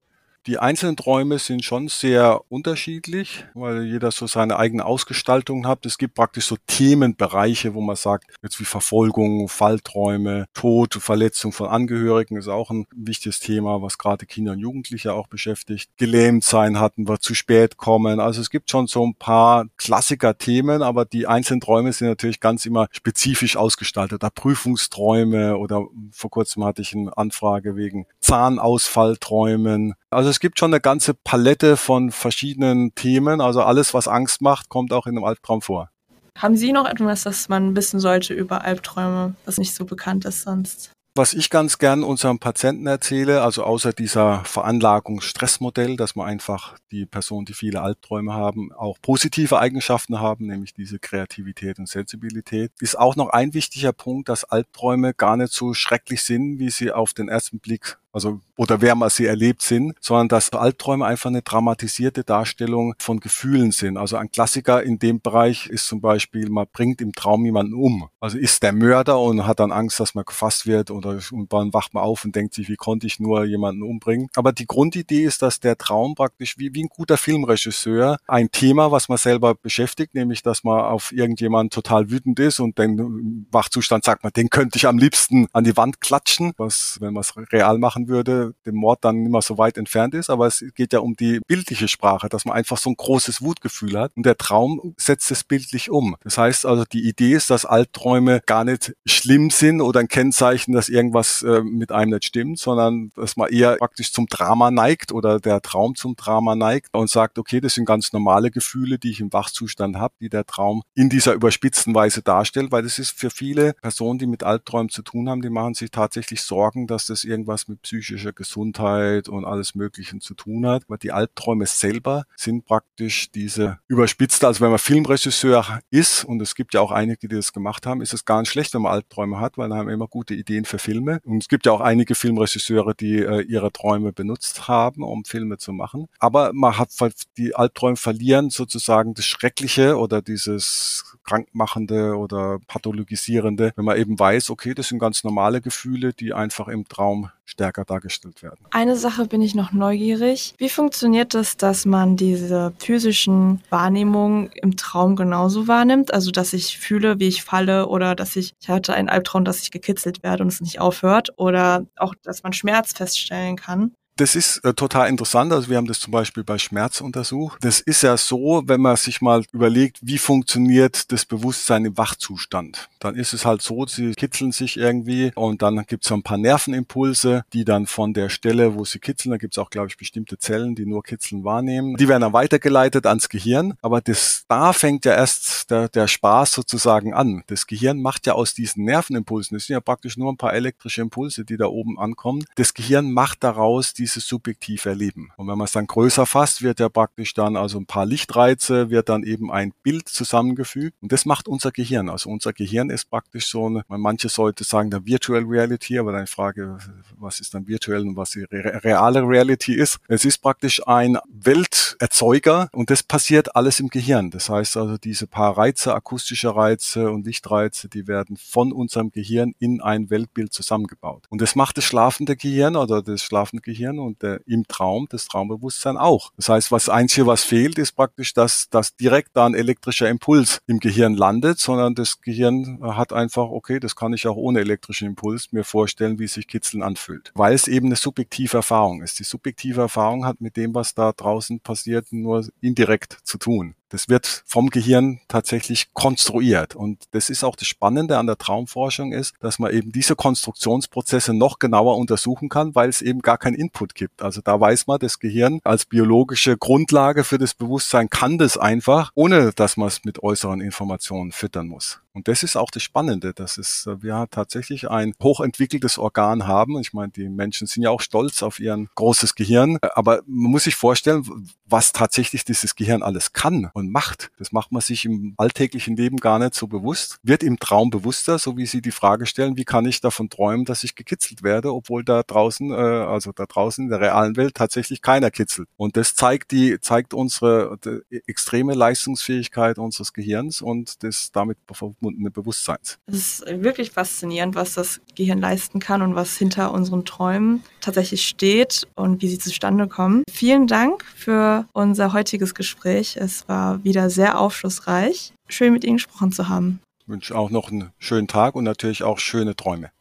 Die 0.48 0.60
einzelnen 0.60 0.96
Träume 0.96 1.40
sind 1.40 1.66
schon 1.66 1.90
sehr 1.90 2.40
unterschiedlich, 2.48 3.44
weil 3.54 3.84
jeder 3.84 4.12
so 4.12 4.28
seine 4.28 4.58
eigene 4.58 4.86
Ausgestaltung 4.86 5.68
hat. 5.68 5.86
Es 5.86 5.98
gibt 5.98 6.16
praktisch 6.16 6.46
so 6.46 6.56
Themenbereiche, 6.68 7.74
wo 7.74 7.82
man 7.82 7.98
sagt, 7.98 8.34
jetzt 8.42 8.58
wie 8.62 8.64
Verfolgung, 8.64 9.50
Fallträume, 9.50 10.46
Tod, 10.54 10.94
Verletzung 10.94 11.52
von 11.52 11.68
Angehörigen 11.68 12.38
ist 12.38 12.48
auch 12.48 12.72
ein 12.72 12.88
wichtiges 12.96 13.42
Thema, 13.42 13.82
was 13.82 13.98
gerade 13.98 14.26
Kinder 14.26 14.54
und 14.54 14.60
Jugendliche 14.60 15.14
auch 15.14 15.28
beschäftigt. 15.28 15.90
Gelähmt 15.98 16.46
sein 16.46 16.80
hatten 16.80 17.10
wir, 17.10 17.20
zu 17.20 17.36
spät 17.36 17.76
kommen. 17.76 18.22
Also 18.22 18.40
es 18.40 18.50
gibt 18.50 18.72
schon 18.72 18.88
so 18.88 19.06
ein 19.06 19.16
paar 19.16 19.66
Klassiker-Themen, 19.76 20.82
aber 20.82 21.04
die 21.04 21.28
einzelnen 21.28 21.60
Träume 21.60 21.92
sind 21.92 22.08
natürlich 22.08 22.40
ganz 22.40 22.66
immer 22.66 22.88
spezifisch 22.92 23.58
ausgestaltet. 23.58 24.24
Da 24.24 24.30
Prüfungsträume 24.30 25.58
oder 25.58 25.88
vor 26.14 26.30
kurzem 26.30 26.64
hatte 26.64 26.84
ich 26.84 26.96
eine 26.96 27.18
Anfrage 27.18 27.76
wegen 27.76 28.06
Zahnausfallträumen. 28.22 29.94
Also 30.10 30.30
es 30.30 30.40
gibt 30.40 30.58
schon 30.58 30.74
eine 30.74 30.80
ganze 30.80 31.14
Palette 31.14 31.76
von 31.76 32.12
verschiedenen 32.12 32.96
Themen. 32.96 33.42
Also 33.42 33.62
alles, 33.62 33.94
was 33.94 34.08
Angst 34.08 34.42
macht, 34.42 34.70
kommt 34.70 34.94
auch 34.94 35.06
in 35.06 35.18
einem 35.18 35.26
Albtraum 35.26 35.62
vor. 35.62 35.90
Haben 36.38 36.56
Sie 36.56 36.72
noch 36.72 36.86
etwas, 36.86 37.24
das 37.24 37.50
man 37.50 37.76
wissen 37.76 38.00
sollte 38.00 38.34
über 38.34 38.64
Albträume, 38.64 39.36
was 39.46 39.58
nicht 39.58 39.74
so 39.74 39.86
bekannt 39.86 40.24
ist 40.24 40.44
sonst? 40.44 40.92
Was 41.16 41.34
ich 41.34 41.50
ganz 41.50 41.80
gern 41.80 42.04
unseren 42.04 42.38
Patienten 42.38 42.86
erzähle, 42.86 43.42
also 43.42 43.64
außer 43.64 43.92
dieser 43.92 44.46
Veranlagungs-Stressmodell, 44.46 45.98
dass 45.98 46.16
man 46.16 46.28
einfach 46.28 46.78
die 46.92 47.08
Personen, 47.08 47.48
die 47.48 47.54
viele 47.56 47.82
Albträume 47.82 48.34
haben, 48.34 48.72
auch 48.72 49.00
positive 49.02 49.58
Eigenschaften 49.58 50.20
haben, 50.20 50.46
nämlich 50.46 50.76
diese 50.76 51.00
Kreativität 51.00 51.80
und 51.80 51.90
Sensibilität, 51.90 52.72
ist 52.80 53.00
auch 53.00 53.16
noch 53.16 53.30
ein 53.30 53.56
wichtiger 53.56 53.94
Punkt, 53.94 54.30
dass 54.30 54.44
Albträume 54.44 55.16
gar 55.16 55.38
nicht 55.38 55.54
so 55.54 55.74
schrecklich 55.74 56.22
sind, 56.22 56.60
wie 56.60 56.70
sie 56.70 56.92
auf 56.92 57.16
den 57.16 57.30
ersten 57.30 57.60
Blick 57.60 57.98
also 58.12 58.42
oder 58.56 58.82
wärmer 58.82 59.10
sie 59.10 59.26
erlebt 59.26 59.62
sind, 59.62 59.94
sondern 60.02 60.28
dass 60.28 60.52
Albträume 60.52 61.06
einfach 61.06 61.30
eine 61.30 61.44
dramatisierte 61.44 62.24
Darstellung 62.24 62.96
von 62.98 63.20
Gefühlen 63.20 63.72
sind. 63.72 63.98
Also 63.98 64.18
ein 64.18 64.32
Klassiker 64.32 64.82
in 64.82 64.98
dem 64.98 65.22
Bereich 65.22 65.68
ist 65.68 65.88
zum 65.88 66.02
Beispiel, 66.02 66.50
man 66.50 66.66
bringt 66.72 67.02
im 67.02 67.14
Traum 67.14 67.46
jemanden 67.46 67.76
um. 67.76 68.10
Also 68.20 68.38
ist 68.38 68.64
der 68.64 68.74
Mörder 68.74 69.20
und 69.20 69.46
hat 69.46 69.60
dann 69.60 69.72
Angst, 69.72 70.00
dass 70.00 70.16
man 70.16 70.26
gefasst 70.26 70.66
wird 70.66 70.90
oder 70.90 71.20
und 71.32 71.54
dann 71.54 71.74
wacht 71.74 71.94
man 71.94 72.04
auf 72.04 72.26
und 72.26 72.36
denkt 72.36 72.56
sich, 72.56 72.68
wie 72.70 72.76
konnte 72.76 73.06
ich 73.06 73.20
nur 73.20 73.46
jemanden 73.46 73.84
umbringen. 73.84 74.30
Aber 74.36 74.52
die 74.52 74.66
Grundidee 74.66 75.24
ist, 75.24 75.42
dass 75.42 75.60
der 75.60 75.78
Traum 75.78 76.16
praktisch 76.16 76.58
wie, 76.58 76.74
wie 76.74 76.84
ein 76.84 76.90
guter 76.90 77.18
Filmregisseur 77.18 78.18
ein 78.28 78.50
Thema, 78.52 78.92
was 78.92 79.10
man 79.10 79.18
selber 79.18 79.54
beschäftigt, 79.54 80.16
nämlich 80.16 80.42
dass 80.42 80.64
man 80.64 80.82
auf 80.82 81.12
irgendjemanden 81.12 81.70
total 81.70 82.10
wütend 82.10 82.40
ist 82.40 82.60
und 82.60 82.80
den 82.80 83.48
Wachzustand 83.52 84.04
sagt 84.04 84.24
man, 84.24 84.34
den 84.34 84.50
könnte 84.50 84.78
ich 84.78 84.88
am 84.88 84.98
liebsten 84.98 85.48
an 85.54 85.64
die 85.64 85.78
Wand 85.78 86.02
klatschen, 86.02 86.54
was, 86.58 86.98
wenn 87.00 87.14
man 87.14 87.22
es 87.22 87.36
real 87.52 87.78
machen 87.98 88.08
würde, 88.08 88.54
dem 88.66 88.76
Mord 88.76 89.04
dann 89.04 89.24
mehr 89.24 89.42
so 89.42 89.58
weit 89.58 89.78
entfernt 89.78 90.14
ist. 90.14 90.30
Aber 90.30 90.48
es 90.48 90.64
geht 90.76 90.94
ja 90.94 91.00
um 91.00 91.16
die 91.16 91.40
bildliche 91.48 91.88
Sprache, 91.88 92.30
dass 92.30 92.46
man 92.46 92.56
einfach 92.56 92.78
so 92.78 92.90
ein 92.90 92.96
großes 92.96 93.42
Wutgefühl 93.42 93.98
hat. 93.98 94.12
Und 94.16 94.26
der 94.26 94.38
Traum 94.38 94.94
setzt 94.98 95.32
es 95.32 95.44
bildlich 95.44 95.90
um. 95.90 96.16
Das 96.24 96.38
heißt 96.38 96.66
also, 96.66 96.84
die 96.86 97.08
Idee 97.08 97.34
ist, 97.34 97.50
dass 97.50 97.66
Albträume 97.66 98.42
gar 98.46 98.64
nicht 98.64 98.94
schlimm 99.06 99.50
sind 99.50 99.82
oder 99.82 100.00
ein 100.00 100.08
Kennzeichen, 100.08 100.74
dass 100.74 100.90
irgendwas 100.90 101.42
äh, 101.44 101.62
mit 101.62 101.92
einem 101.92 102.12
nicht 102.12 102.26
stimmt, 102.26 102.60
sondern 102.60 103.12
dass 103.16 103.36
man 103.38 103.50
eher 103.50 103.78
praktisch 103.78 104.14
zum 104.14 104.28
Drama 104.28 104.72
neigt 104.72 105.12
oder 105.12 105.40
der 105.40 105.62
Traum 105.62 105.96
zum 105.96 106.16
Drama 106.16 106.56
neigt 106.56 106.88
und 106.94 107.10
sagt, 107.10 107.40
okay, 107.40 107.60
das 107.60 107.74
sind 107.74 107.86
ganz 107.86 108.14
normale 108.14 108.52
Gefühle, 108.52 109.00
die 109.00 109.12
ich 109.12 109.20
im 109.20 109.34
Wachzustand 109.34 109.98
habe, 109.98 110.14
die 110.22 110.30
der 110.30 110.46
Traum 110.46 110.84
in 110.96 111.10
dieser 111.10 111.34
überspitzten 111.34 111.94
Weise 111.96 112.22
darstellt, 112.22 112.72
weil 112.72 112.84
das 112.84 113.00
ist 113.00 113.12
für 113.12 113.30
viele 113.30 113.74
Personen, 113.82 114.20
die 114.20 114.28
mit 114.28 114.44
Albträumen 114.44 114.90
zu 114.90 115.02
tun 115.02 115.30
haben, 115.30 115.42
die 115.42 115.50
machen 115.50 115.74
sich 115.74 115.92
tatsächlich 115.92 116.42
Sorgen, 116.42 116.88
dass 116.88 117.06
das 117.06 117.24
irgendwas 117.24 117.68
mit 117.68 117.87
psychischer 117.88 118.34
Gesundheit 118.34 119.30
und 119.30 119.46
alles 119.46 119.74
Möglichen 119.74 120.20
zu 120.20 120.34
tun 120.34 120.68
hat. 120.68 120.84
Aber 120.88 120.98
die 120.98 121.14
Albträume 121.14 121.66
selber 121.66 122.26
sind 122.36 122.66
praktisch 122.66 123.32
diese 123.32 123.80
überspitzte, 123.88 124.46
also 124.48 124.62
wenn 124.62 124.72
man 124.72 124.80
Filmregisseur 124.80 125.80
ist, 125.90 126.26
und 126.26 126.42
es 126.42 126.56
gibt 126.56 126.74
ja 126.74 126.82
auch 126.82 126.92
einige, 126.92 127.28
die 127.28 127.36
das 127.36 127.54
gemacht 127.54 127.86
haben, 127.86 128.02
ist 128.02 128.14
es 128.14 128.26
gar 128.26 128.42
nicht 128.42 128.50
schlecht, 128.50 128.74
wenn 128.74 128.82
man 128.82 128.92
Albträume 128.92 129.40
hat, 129.40 129.58
weil 129.58 129.70
dann 129.70 129.78
haben 129.78 129.88
wir 129.88 129.94
immer 129.94 130.08
gute 130.08 130.34
Ideen 130.34 130.66
für 130.66 130.80
Filme. 130.80 131.22
Und 131.24 131.42
es 131.44 131.48
gibt 131.48 131.66
ja 131.66 131.72
auch 131.72 131.80
einige 131.80 132.16
Filmregisseure, 132.16 132.94
die 132.94 133.20
äh, 133.20 133.42
ihre 133.42 133.72
Träume 133.72 134.12
benutzt 134.12 134.68
haben, 134.68 135.04
um 135.04 135.24
Filme 135.24 135.58
zu 135.58 135.72
machen. 135.72 136.08
Aber 136.20 136.52
man 136.54 136.78
hat 136.78 136.90
die 137.38 137.56
Albträume 137.56 137.96
verlieren 137.96 138.50
sozusagen 138.50 139.14
das 139.14 139.26
Schreckliche 139.26 139.98
oder 139.98 140.22
dieses 140.22 141.16
krankmachende 141.24 142.18
oder 142.18 142.60
pathologisierende, 142.68 143.72
wenn 143.76 143.86
man 143.86 143.98
eben 143.98 144.20
weiß, 144.20 144.50
okay, 144.50 144.74
das 144.74 144.90
sind 144.90 145.00
ganz 145.00 145.24
normale 145.24 145.62
Gefühle, 145.62 146.14
die 146.14 146.34
einfach 146.34 146.68
im 146.68 146.88
Traum 146.88 147.30
stärker 147.46 147.77
dargestellt 147.86 148.44
werden. 148.44 148.60
Eine 148.72 148.96
Sache 148.96 149.26
bin 149.26 149.42
ich 149.42 149.56
noch 149.56 149.72
neugierig. 149.72 150.54
Wie 150.58 150.70
funktioniert 150.70 151.36
es, 151.36 151.58
dass 151.58 151.86
man 151.86 152.18
diese 152.18 152.74
physischen 152.80 153.62
Wahrnehmungen 153.70 154.50
im 154.54 154.78
Traum 154.78 155.16
genauso 155.16 155.68
wahrnimmt? 155.68 156.14
Also, 156.14 156.32
dass 156.32 156.54
ich 156.54 156.78
fühle, 156.78 157.20
wie 157.20 157.28
ich 157.28 157.44
falle 157.44 157.88
oder 157.88 158.16
dass 158.16 158.36
ich, 158.36 158.54
ich 158.60 158.70
hatte 158.70 158.94
einen 158.94 159.10
Albtraum, 159.10 159.46
dass 159.46 159.62
ich 159.62 159.72
gekitzelt 159.72 160.24
werde 160.24 160.44
und 160.44 160.50
es 160.50 160.62
nicht 160.62 160.80
aufhört 160.80 161.34
oder 161.38 161.86
auch, 161.96 162.16
dass 162.24 162.44
man 162.44 162.54
Schmerz 162.54 162.94
feststellen 162.94 163.56
kann. 163.56 163.94
Das 164.18 164.36
ist 164.36 164.58
äh, 164.66 164.74
total 164.74 165.10
interessant. 165.10 165.54
Also 165.54 165.70
wir 165.70 165.78
haben 165.78 165.86
das 165.86 166.00
zum 166.00 166.12
Beispiel 166.12 166.44
bei 166.44 166.58
Schmerz 166.58 167.02
untersucht. 167.02 167.64
Das 167.64 167.80
ist 167.80 168.02
ja 168.02 168.18
so, 168.18 168.64
wenn 168.66 168.82
man 168.82 168.96
sich 168.96 169.22
mal 169.22 169.44
überlegt, 169.52 170.00
wie 170.02 170.18
funktioniert 170.18 171.12
das 171.12 171.26
Bewusstsein 171.26 171.86
im 171.86 171.98
Wachzustand. 171.98 172.90
Dann 173.00 173.16
ist 173.16 173.34
es 173.34 173.46
halt 173.46 173.62
so, 173.62 173.86
sie 173.86 174.14
kitzeln 174.14 174.52
sich 174.52 174.78
irgendwie 174.78 175.32
und 175.36 175.62
dann 175.62 175.86
gibt 175.86 176.04
es 176.04 176.10
so 176.10 176.16
ein 176.16 176.24
paar 176.24 176.40
Nervenimpulse, 176.40 177.44
die 177.54 177.64
dann 177.64 177.86
von 177.86 178.14
der 178.14 178.30
Stelle, 178.30 178.74
wo 178.74 178.86
sie 178.86 178.98
kitzeln, 178.98 179.32
da 179.32 179.38
gibt 179.38 179.54
es 179.54 179.60
auch, 179.60 179.70
glaube 179.70 179.90
ich, 179.90 179.98
bestimmte 179.98 180.40
Zellen, 180.40 180.74
die 180.74 180.88
nur 180.88 181.04
Kitzeln 181.04 181.44
wahrnehmen. 181.44 181.96
Die 181.96 182.08
werden 182.08 182.22
dann 182.22 182.34
weitergeleitet 182.34 183.06
ans 183.06 183.30
Gehirn. 183.30 183.76
Aber 183.84 184.02
das, 184.02 184.46
da 184.48 184.74
fängt 184.74 185.06
ja 185.06 185.14
erst 185.14 185.70
der, 185.70 185.90
der 185.90 186.08
Spaß 186.08 186.54
sozusagen 186.54 187.14
an. 187.14 187.44
Das 187.46 187.68
Gehirn 187.68 188.02
macht 188.02 188.26
ja 188.26 188.34
aus 188.34 188.56
diesen 188.56 188.84
Nervenimpulsen, 188.86 189.56
das 189.56 189.68
sind 189.68 189.76
ja 189.76 189.80
praktisch 189.80 190.18
nur 190.18 190.32
ein 190.32 190.38
paar 190.38 190.54
elektrische 190.54 191.02
Impulse, 191.02 191.46
die 191.46 191.58
da 191.58 191.68
oben 191.68 192.00
ankommen. 192.00 192.46
Das 192.56 192.74
Gehirn 192.74 193.12
macht 193.12 193.44
daraus 193.44 193.94
die 193.94 194.07
dieses 194.08 194.28
subjektive 194.28 194.90
Erleben. 194.90 195.32
Und 195.36 195.48
wenn 195.48 195.58
man 195.58 195.66
es 195.66 195.74
dann 195.74 195.86
größer 195.86 196.26
fasst, 196.26 196.62
wird 196.62 196.80
ja 196.80 196.88
praktisch 196.90 197.34
dann 197.34 197.58
also 197.58 197.78
ein 197.78 197.86
paar 197.86 198.06
Lichtreize, 198.06 198.90
wird 198.90 199.10
dann 199.10 199.24
eben 199.24 199.52
ein 199.52 199.74
Bild 199.84 200.08
zusammengefügt. 200.08 200.96
Und 201.02 201.12
das 201.12 201.26
macht 201.26 201.48
unser 201.48 201.72
Gehirn. 201.72 202.10
Also 202.10 202.30
unser 202.30 202.54
Gehirn 202.54 202.90
ist 202.90 203.10
praktisch 203.10 203.48
so 203.48 203.66
eine, 203.68 203.84
manche 203.88 204.30
Leute 204.38 204.64
sagen 204.64 204.90
da 204.90 205.06
Virtual 205.06 205.44
Reality, 205.44 206.00
aber 206.00 206.14
dann 206.14 206.28
Frage, 206.28 206.78
was 207.18 207.40
ist 207.40 207.54
dann 207.54 207.68
virtuell 207.68 208.02
und 208.02 208.16
was 208.16 208.32
die 208.32 208.46
reale 208.50 209.28
Reality 209.28 209.74
ist. 209.74 209.98
Es 210.08 210.24
ist 210.24 210.38
praktisch 210.38 210.86
ein 210.88 211.18
Welterzeuger 211.30 212.70
und 212.72 212.90
das 212.90 213.04
passiert 213.04 213.56
alles 213.56 213.80
im 213.80 213.90
Gehirn. 213.90 214.32
Das 214.32 214.50
heißt 214.50 214.78
also, 214.78 214.98
diese 214.98 215.28
paar 215.28 215.58
Reize, 215.58 215.94
akustische 215.94 216.56
Reize 216.56 217.12
und 217.12 217.26
Lichtreize, 217.26 217.90
die 217.90 218.08
werden 218.08 218.38
von 218.38 218.72
unserem 218.72 219.12
Gehirn 219.12 219.54
in 219.60 219.82
ein 219.82 220.10
Weltbild 220.10 220.54
zusammengebaut. 220.54 221.26
Und 221.30 221.42
das 221.42 221.56
macht 221.56 221.78
das 221.78 221.84
schlafende 221.84 222.36
Gehirn 222.36 222.76
oder 222.76 223.02
das 223.02 223.22
schlafende 223.22 223.62
Gehirn 223.62 223.97
Bewusstsein 223.98 224.00
und 224.00 224.24
äh, 224.24 224.40
im 224.46 224.68
Traum 224.68 225.08
das 225.10 225.28
Traumbewusstsein 225.28 225.98
auch. 225.98 226.32
Das 226.38 226.50
heißt, 226.50 226.72
was 226.72 226.90
Einzige, 226.90 227.28
was 227.28 227.44
fehlt, 227.44 227.78
ist 227.78 227.94
praktisch, 227.94 228.34
dass, 228.34 228.70
dass 228.70 228.96
direkt 228.96 229.32
da 229.34 229.46
ein 229.46 229.56
elektrischer 229.56 230.10
Impuls 230.10 230.62
im 230.68 230.80
Gehirn 230.80 231.16
landet, 231.16 231.60
sondern 231.60 231.96
das 231.96 232.22
Gehirn 232.22 232.80
hat 232.82 233.14
einfach, 233.14 233.50
okay, 233.50 233.80
das 233.80 233.96
kann 233.96 234.14
ich 234.14 234.28
auch 234.28 234.36
ohne 234.36 234.60
elektrischen 234.60 235.08
Impuls 235.08 235.52
mir 235.52 235.64
vorstellen, 235.64 236.20
wie 236.20 236.28
sich 236.28 236.48
Kitzeln 236.48 236.84
anfühlt. 236.84 237.32
Weil 237.36 237.54
es 237.54 237.68
eben 237.68 237.88
eine 237.88 237.96
subjektive 237.96 238.58
Erfahrung 238.58 239.02
ist. 239.02 239.20
Die 239.20 239.24
subjektive 239.24 239.82
Erfahrung 239.82 240.26
hat 240.26 240.42
mit 240.42 240.58
dem, 240.58 240.74
was 240.74 240.94
da 240.94 241.12
draußen 241.12 241.60
passiert, 241.60 242.12
nur 242.12 242.48
indirekt 242.62 243.18
zu 243.24 243.38
tun. 243.38 243.76
Das 243.90 244.10
wird 244.10 244.44
vom 244.46 244.70
Gehirn 244.70 245.20
tatsächlich 245.28 245.94
konstruiert. 245.94 246.76
Und 246.76 247.04
das 247.12 247.30
ist 247.30 247.44
auch 247.44 247.56
das 247.56 247.68
Spannende 247.68 248.18
an 248.18 248.28
der 248.28 248.38
Traumforschung 248.38 249.14
ist, 249.14 249.34
dass 249.40 249.60
man 249.60 249.72
eben 249.72 249.92
diese 249.92 250.16
Konstruktionsprozesse 250.16 251.34
noch 251.34 251.60
genauer 251.60 251.98
untersuchen 251.98 252.50
kann, 252.50 252.76
weil 252.76 252.90
es 252.90 253.02
eben 253.02 253.22
gar 253.22 253.38
keinen 253.38 253.56
Input 253.56 253.96
gibt. 253.96 254.22
Also 254.22 254.42
da 254.42 254.60
weiß 254.60 254.88
man, 254.88 255.00
das 255.00 255.20
Gehirn 255.20 255.60
als 255.64 255.86
biologische 255.86 256.58
Grundlage 256.58 257.24
für 257.24 257.38
das 257.38 257.54
Bewusstsein 257.54 258.10
kann 258.10 258.38
das 258.38 258.58
einfach, 258.58 259.12
ohne 259.16 259.52
dass 259.54 259.78
man 259.78 259.88
es 259.88 260.04
mit 260.04 260.22
äußeren 260.22 260.62
Informationen 260.62 261.32
füttern 261.32 261.68
muss. 261.68 262.02
Und 262.18 262.28
das 262.28 262.42
ist 262.42 262.56
auch 262.56 262.72
das 262.72 262.82
Spannende, 262.82 263.32
dass 263.32 263.60
es, 263.60 263.86
äh, 263.86 264.02
wir 264.02 264.26
tatsächlich 264.32 264.90
ein 264.90 265.14
hochentwickeltes 265.22 266.00
Organ 266.00 266.48
haben. 266.48 266.80
Ich 266.80 266.92
meine, 266.92 267.12
die 267.12 267.30
Menschen 267.30 267.68
sind 267.68 267.84
ja 267.84 267.92
auch 267.92 268.02
stolz 268.02 268.42
auf 268.42 268.60
ihr 268.60 268.88
großes 268.96 269.36
Gehirn. 269.36 269.78
Aber 269.94 270.24
man 270.26 270.52
muss 270.52 270.64
sich 270.64 270.76
vorstellen, 270.76 271.48
was 271.68 271.92
tatsächlich 271.92 272.44
dieses 272.44 272.76
Gehirn 272.76 273.04
alles 273.04 273.34
kann 273.34 273.70
und 273.74 273.92
macht. 273.92 274.32
Das 274.40 274.52
macht 274.52 274.72
man 274.72 274.82
sich 274.82 275.06
im 275.06 275.36
alltäglichen 275.38 275.96
Leben 275.96 276.18
gar 276.18 276.40
nicht 276.40 276.56
so 276.56 276.66
bewusst. 276.66 277.20
Wird 277.22 277.44
im 277.44 277.60
Traum 277.60 277.92
bewusster, 277.92 278.40
so 278.40 278.58
wie 278.58 278.66
Sie 278.66 278.82
die 278.82 278.90
Frage 278.90 279.28
stellen, 279.28 279.56
wie 279.56 279.66
kann 279.66 279.86
ich 279.86 280.02
davon 280.02 280.32
träumen, 280.32 280.66
dass 280.66 280.84
ich 280.84 280.96
gekitzelt 280.96 281.44
werde, 281.44 281.72
obwohl 281.72 282.04
da 282.04 282.24
draußen, 282.24 282.72
äh, 282.72 282.74
also 282.74 283.32
da 283.32 283.46
draußen 283.46 283.84
in 283.84 283.90
der 283.92 284.00
realen 284.00 284.38
Welt 284.38 284.56
tatsächlich 284.56 285.04
keiner 285.04 285.30
kitzelt. 285.30 285.70
Und 285.78 285.98
das 285.98 286.16
zeigt 286.16 286.50
die, 286.50 286.80
zeigt 286.80 287.14
unsere 287.14 287.78
extreme 288.26 288.74
Leistungsfähigkeit 288.74 289.78
unseres 289.78 290.14
Gehirns 290.14 290.64
und 290.64 291.04
das 291.04 291.32
damit 291.32 291.60
verbundene 292.08 292.32
Bewusstseins. 292.32 293.00
Es 293.08 293.16
ist 293.42 293.46
wirklich 293.64 293.92
faszinierend, 293.92 294.56
was 294.56 294.74
das 294.74 295.02
Gehirn 295.16 295.40
leisten 295.40 295.80
kann 295.80 296.02
und 296.02 296.16
was 296.16 296.38
hinter 296.38 296.72
unseren 296.74 297.04
Träumen 297.06 297.64
tatsächlich 297.82 298.28
steht 298.28 298.88
und 298.96 299.22
wie 299.22 299.28
sie 299.28 299.40
zustande 299.40 299.88
kommen. 299.88 300.24
Vielen 300.32 300.68
Dank 300.68 301.04
für 301.16 301.66
unser 301.74 302.14
heutiges 302.14 302.56
Gespräch. 302.56 303.18
Es 303.18 303.48
war 303.50 303.84
wieder 303.84 304.10
sehr 304.10 304.40
aufschlussreich. 304.40 305.34
Schön 305.50 305.74
mit 305.74 305.84
Ihnen 305.84 305.98
gesprochen 305.98 306.32
zu 306.32 306.48
haben. 306.48 306.80
Ich 307.02 307.10
wünsche 307.10 307.38
auch 307.38 307.50
noch 307.50 307.72
einen 307.72 307.92
schönen 308.00 308.28
Tag 308.28 308.56
und 308.56 308.64
natürlich 308.64 309.04
auch 309.04 309.20
schöne 309.20 309.56
Träume. 309.56 309.92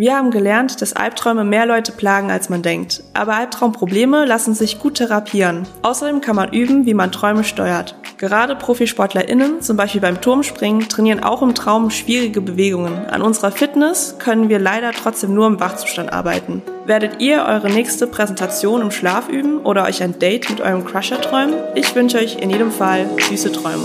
Wir 0.00 0.16
haben 0.16 0.30
gelernt, 0.30 0.80
dass 0.80 0.94
Albträume 0.94 1.44
mehr 1.44 1.66
Leute 1.66 1.92
plagen, 1.92 2.30
als 2.30 2.48
man 2.48 2.62
denkt. 2.62 3.02
Aber 3.12 3.34
Albtraumprobleme 3.34 4.24
lassen 4.24 4.54
sich 4.54 4.78
gut 4.78 4.94
therapieren. 4.94 5.66
Außerdem 5.82 6.22
kann 6.22 6.36
man 6.36 6.54
üben, 6.54 6.86
wie 6.86 6.94
man 6.94 7.12
Träume 7.12 7.44
steuert. 7.44 7.96
Gerade 8.16 8.56
ProfisportlerInnen, 8.56 9.60
zum 9.60 9.76
Beispiel 9.76 10.00
beim 10.00 10.22
Turmspringen, 10.22 10.88
trainieren 10.88 11.22
auch 11.22 11.42
im 11.42 11.54
Traum 11.54 11.90
schwierige 11.90 12.40
Bewegungen. 12.40 13.10
An 13.10 13.20
unserer 13.20 13.52
Fitness 13.52 14.16
können 14.18 14.48
wir 14.48 14.58
leider 14.58 14.92
trotzdem 14.92 15.34
nur 15.34 15.46
im 15.46 15.60
Wachzustand 15.60 16.14
arbeiten. 16.14 16.62
Werdet 16.86 17.20
ihr 17.20 17.44
eure 17.44 17.68
nächste 17.68 18.06
Präsentation 18.06 18.80
im 18.80 18.92
Schlaf 18.92 19.28
üben 19.28 19.58
oder 19.58 19.84
euch 19.84 20.02
ein 20.02 20.18
Date 20.18 20.48
mit 20.48 20.62
eurem 20.62 20.86
Crusher 20.86 21.20
träumen? 21.20 21.56
Ich 21.74 21.94
wünsche 21.94 22.16
euch 22.16 22.38
in 22.40 22.48
jedem 22.48 22.72
Fall 22.72 23.06
süße 23.28 23.52
Träume. 23.52 23.84